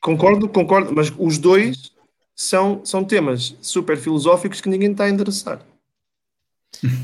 [0.00, 1.92] Concordo, concordo, mas os dois
[2.34, 5.60] são, são temas super filosóficos que ninguém está a endereçar.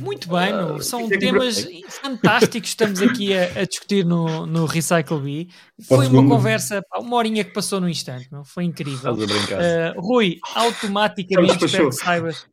[0.01, 5.21] Muito bem, uh, são temas fantásticos que estamos aqui a, a, discutir no, no Recycle
[5.21, 5.49] Bee.
[5.87, 8.45] Foi uma conversa, uma horinha que passou no instante, meu.
[8.45, 9.15] foi incrível.
[9.15, 12.47] Uh, Rui, automaticamente espero que saibas,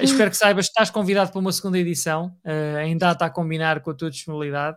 [0.00, 3.90] espero que saibas, estás convidado para uma segunda edição, uh, ainda está a combinar com
[3.90, 4.76] a tua disponibilidade.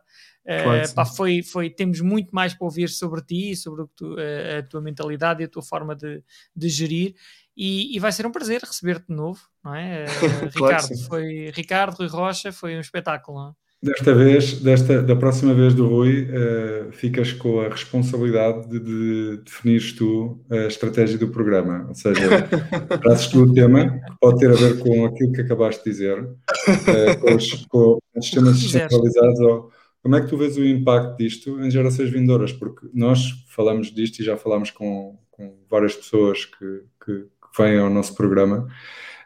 [0.49, 4.63] Uh, pá, foi, foi, temos muito mais para ouvir sobre ti, sobre tu, uh, a
[4.63, 6.23] tua mentalidade e a tua forma de,
[6.55, 7.13] de gerir.
[7.61, 10.05] E, e vai ser um prazer receber-te de novo, não é?
[10.55, 13.51] Claro Ricardo, foi, Ricardo, Rui Rocha, foi um espetáculo, é?
[13.81, 19.37] Desta vez, desta, da próxima vez do Rui, uh, ficas com a responsabilidade de, de
[19.43, 21.85] definires tu a estratégia do programa.
[21.87, 22.21] Ou seja,
[23.01, 26.21] trazes tu o tema, que pode ter a ver com aquilo que acabaste de dizer,
[26.21, 29.39] uh, com, os, com os sistemas descentralizados.
[29.39, 32.53] Ou, como é que tu vês o impacto disto em gerações vindouras?
[32.53, 37.77] Porque nós falamos disto e já falámos com, com várias pessoas que, que, que vêm
[37.79, 38.67] ao nosso programa.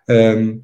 [0.09, 0.61] Um,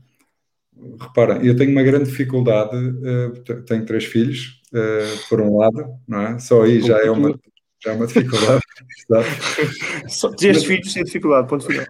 [1.00, 6.22] reparem, eu tenho uma grande dificuldade, uh, tenho três filhos, uh, por um lado, não
[6.22, 6.40] é?
[6.40, 7.38] Só aí já é uma,
[7.84, 8.62] já é uma dificuldade.
[10.08, 11.86] Só três filhos sem dificuldade, ponto final.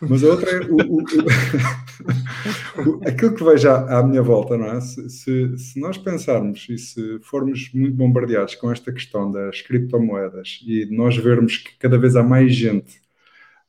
[0.00, 1.02] Mas a outra é o, o,
[2.86, 4.80] o, aquilo que vejo à, à, minha volta, não é?
[4.80, 10.60] Se, se, se, nós pensarmos e se formos muito bombardeados com esta questão das criptomoedas
[10.64, 13.01] e nós vermos que cada vez há mais gente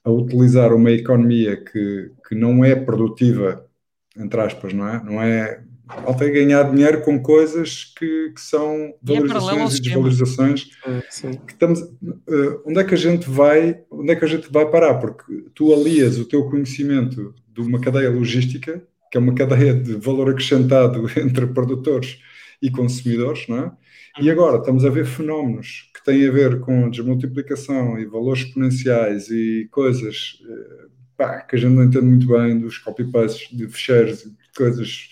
[0.03, 3.65] a utilizar uma economia que, que não é produtiva,
[4.17, 5.03] entre aspas, não é?
[5.03, 10.63] Não é falta ganhar dinheiro com coisas que, que são é valorizações e, e desvalorizações.
[11.45, 13.81] que estamos, uh, onde é que a gente vai?
[13.91, 14.95] Onde é que a gente vai parar?
[14.95, 15.23] Porque
[15.53, 20.29] tu alias o teu conhecimento de uma cadeia logística, que é uma cadeia de valor
[20.29, 22.19] acrescentado entre produtores
[22.61, 23.71] e consumidores, não é?
[24.19, 29.29] E agora estamos a ver fenómenos que têm a ver com desmultiplicação e valores exponenciais
[29.29, 34.23] e coisas uh, pá, que a gente não entende muito bem dos copy-pastes de fecheiros
[34.23, 35.09] e coisas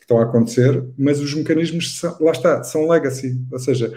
[0.00, 3.92] estão a acontecer, mas os mecanismos, são, lá está, são legacy, ou seja,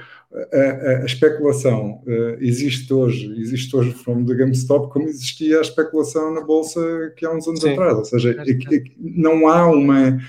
[0.53, 5.61] a, a, a especulação uh, existe hoje, existe hoje from the GameStop como existia a
[5.61, 7.71] especulação na Bolsa que há uns anos Sim.
[7.71, 8.35] atrás, ou seja,
[8.97, 10.19] não há uma...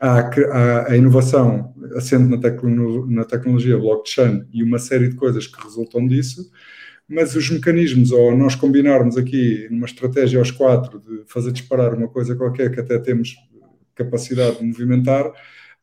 [0.00, 5.60] Há, a inovação assente na, tecno, na tecnologia blockchain e uma série de coisas que
[5.60, 6.50] resultam disso,
[7.08, 12.08] mas os mecanismos, ou nós combinarmos aqui numa estratégia aos quatro de fazer disparar uma
[12.08, 13.34] coisa qualquer que até temos
[13.94, 15.32] capacidade de movimentar,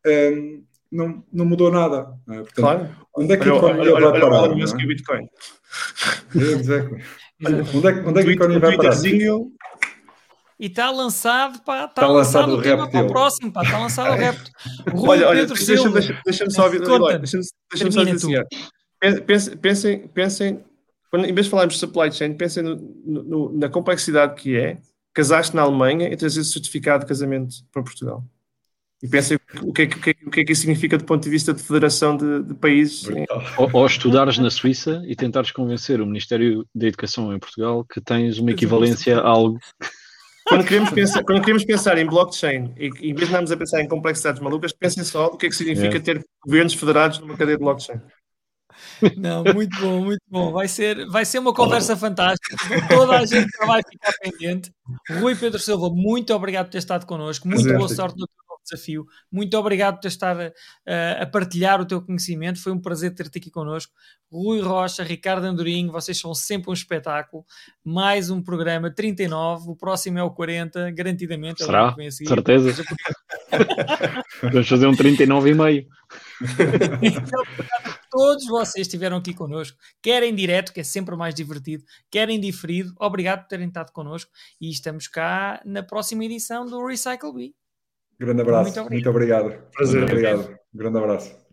[0.06, 2.08] um, não, não mudou nada.
[2.30, 2.36] É?
[2.36, 2.90] Portanto, claro.
[3.18, 4.36] Onde é que a economia olha, vai parar?
[4.44, 4.86] Olha, olha, é?
[4.86, 5.28] Bitcoin.
[6.36, 7.04] Exactly.
[7.74, 8.96] onde, é, onde é que a economia vai parar?
[10.60, 13.78] E está lançado, pá, está, tá lançado, lançado o tema para o próximo, pá, está
[13.78, 14.50] lançado o repto.
[14.96, 20.64] olha, olha, deixa-me deixa, deixa só ouvir, deixa-me deixa só dizer assim, pensem, pensem, pensem
[21.16, 22.76] quando, em vez de falarmos de supply chain, pensem no,
[23.06, 24.78] no, na complexidade que é
[25.14, 28.24] casaste na Alemanha e trazer certificado de casamento para Portugal.
[29.02, 31.06] E pensem o que, é, o, que é, o que é que isso significa do
[31.06, 33.08] ponto de vista de federação de, de países.
[33.58, 38.02] Ou, ou, estudares na Suíça e tentares convencer o Ministério da Educação em Portugal que
[38.02, 39.60] tens uma equivalência a algo.
[40.48, 43.82] Quando queremos pensar, quando queremos pensar em blockchain e, em vez de andarmos a pensar
[43.82, 46.00] em complexidades malucas, pensem só o que é que significa é.
[46.00, 48.00] ter governos federados numa cadeia de blockchain.
[49.18, 50.52] Não, muito bom, muito bom.
[50.52, 52.56] Vai ser, vai ser uma conversa fantástica.
[52.90, 54.72] Toda a gente vai ficar pendente.
[55.20, 57.48] Rui Pedro Silva, muito obrigado por ter estado connosco.
[57.48, 59.06] Muito boa sorte no teu desafio.
[59.32, 62.62] Muito obrigado por ter estado uh, a partilhar o teu conhecimento.
[62.62, 63.94] Foi um prazer ter-te aqui connosco.
[64.32, 67.46] Rui Rocha, Ricardo Andorinho, vocês são sempre um espetáculo.
[67.84, 69.72] Mais um programa 39.
[69.72, 71.64] O próximo é o 40, garantidamente.
[71.64, 71.96] É Será?
[72.12, 72.84] Certeza.
[74.42, 75.88] Vamos fazer um 39 e meio.
[77.02, 77.44] então,
[78.12, 82.40] todos vocês estiveram aqui connosco, quer em direto, que é sempre mais divertido, quer em
[82.40, 82.94] diferido.
[83.00, 87.65] Obrigado por terem estado connosco e estamos cá na próxima edição do Recycle Bee.
[88.20, 89.44] Grande abraço, muito obrigado.
[89.46, 89.72] Muito obrigado.
[89.74, 90.00] Prazer.
[90.02, 90.60] Muito obrigado.
[90.74, 91.45] Grande abraço.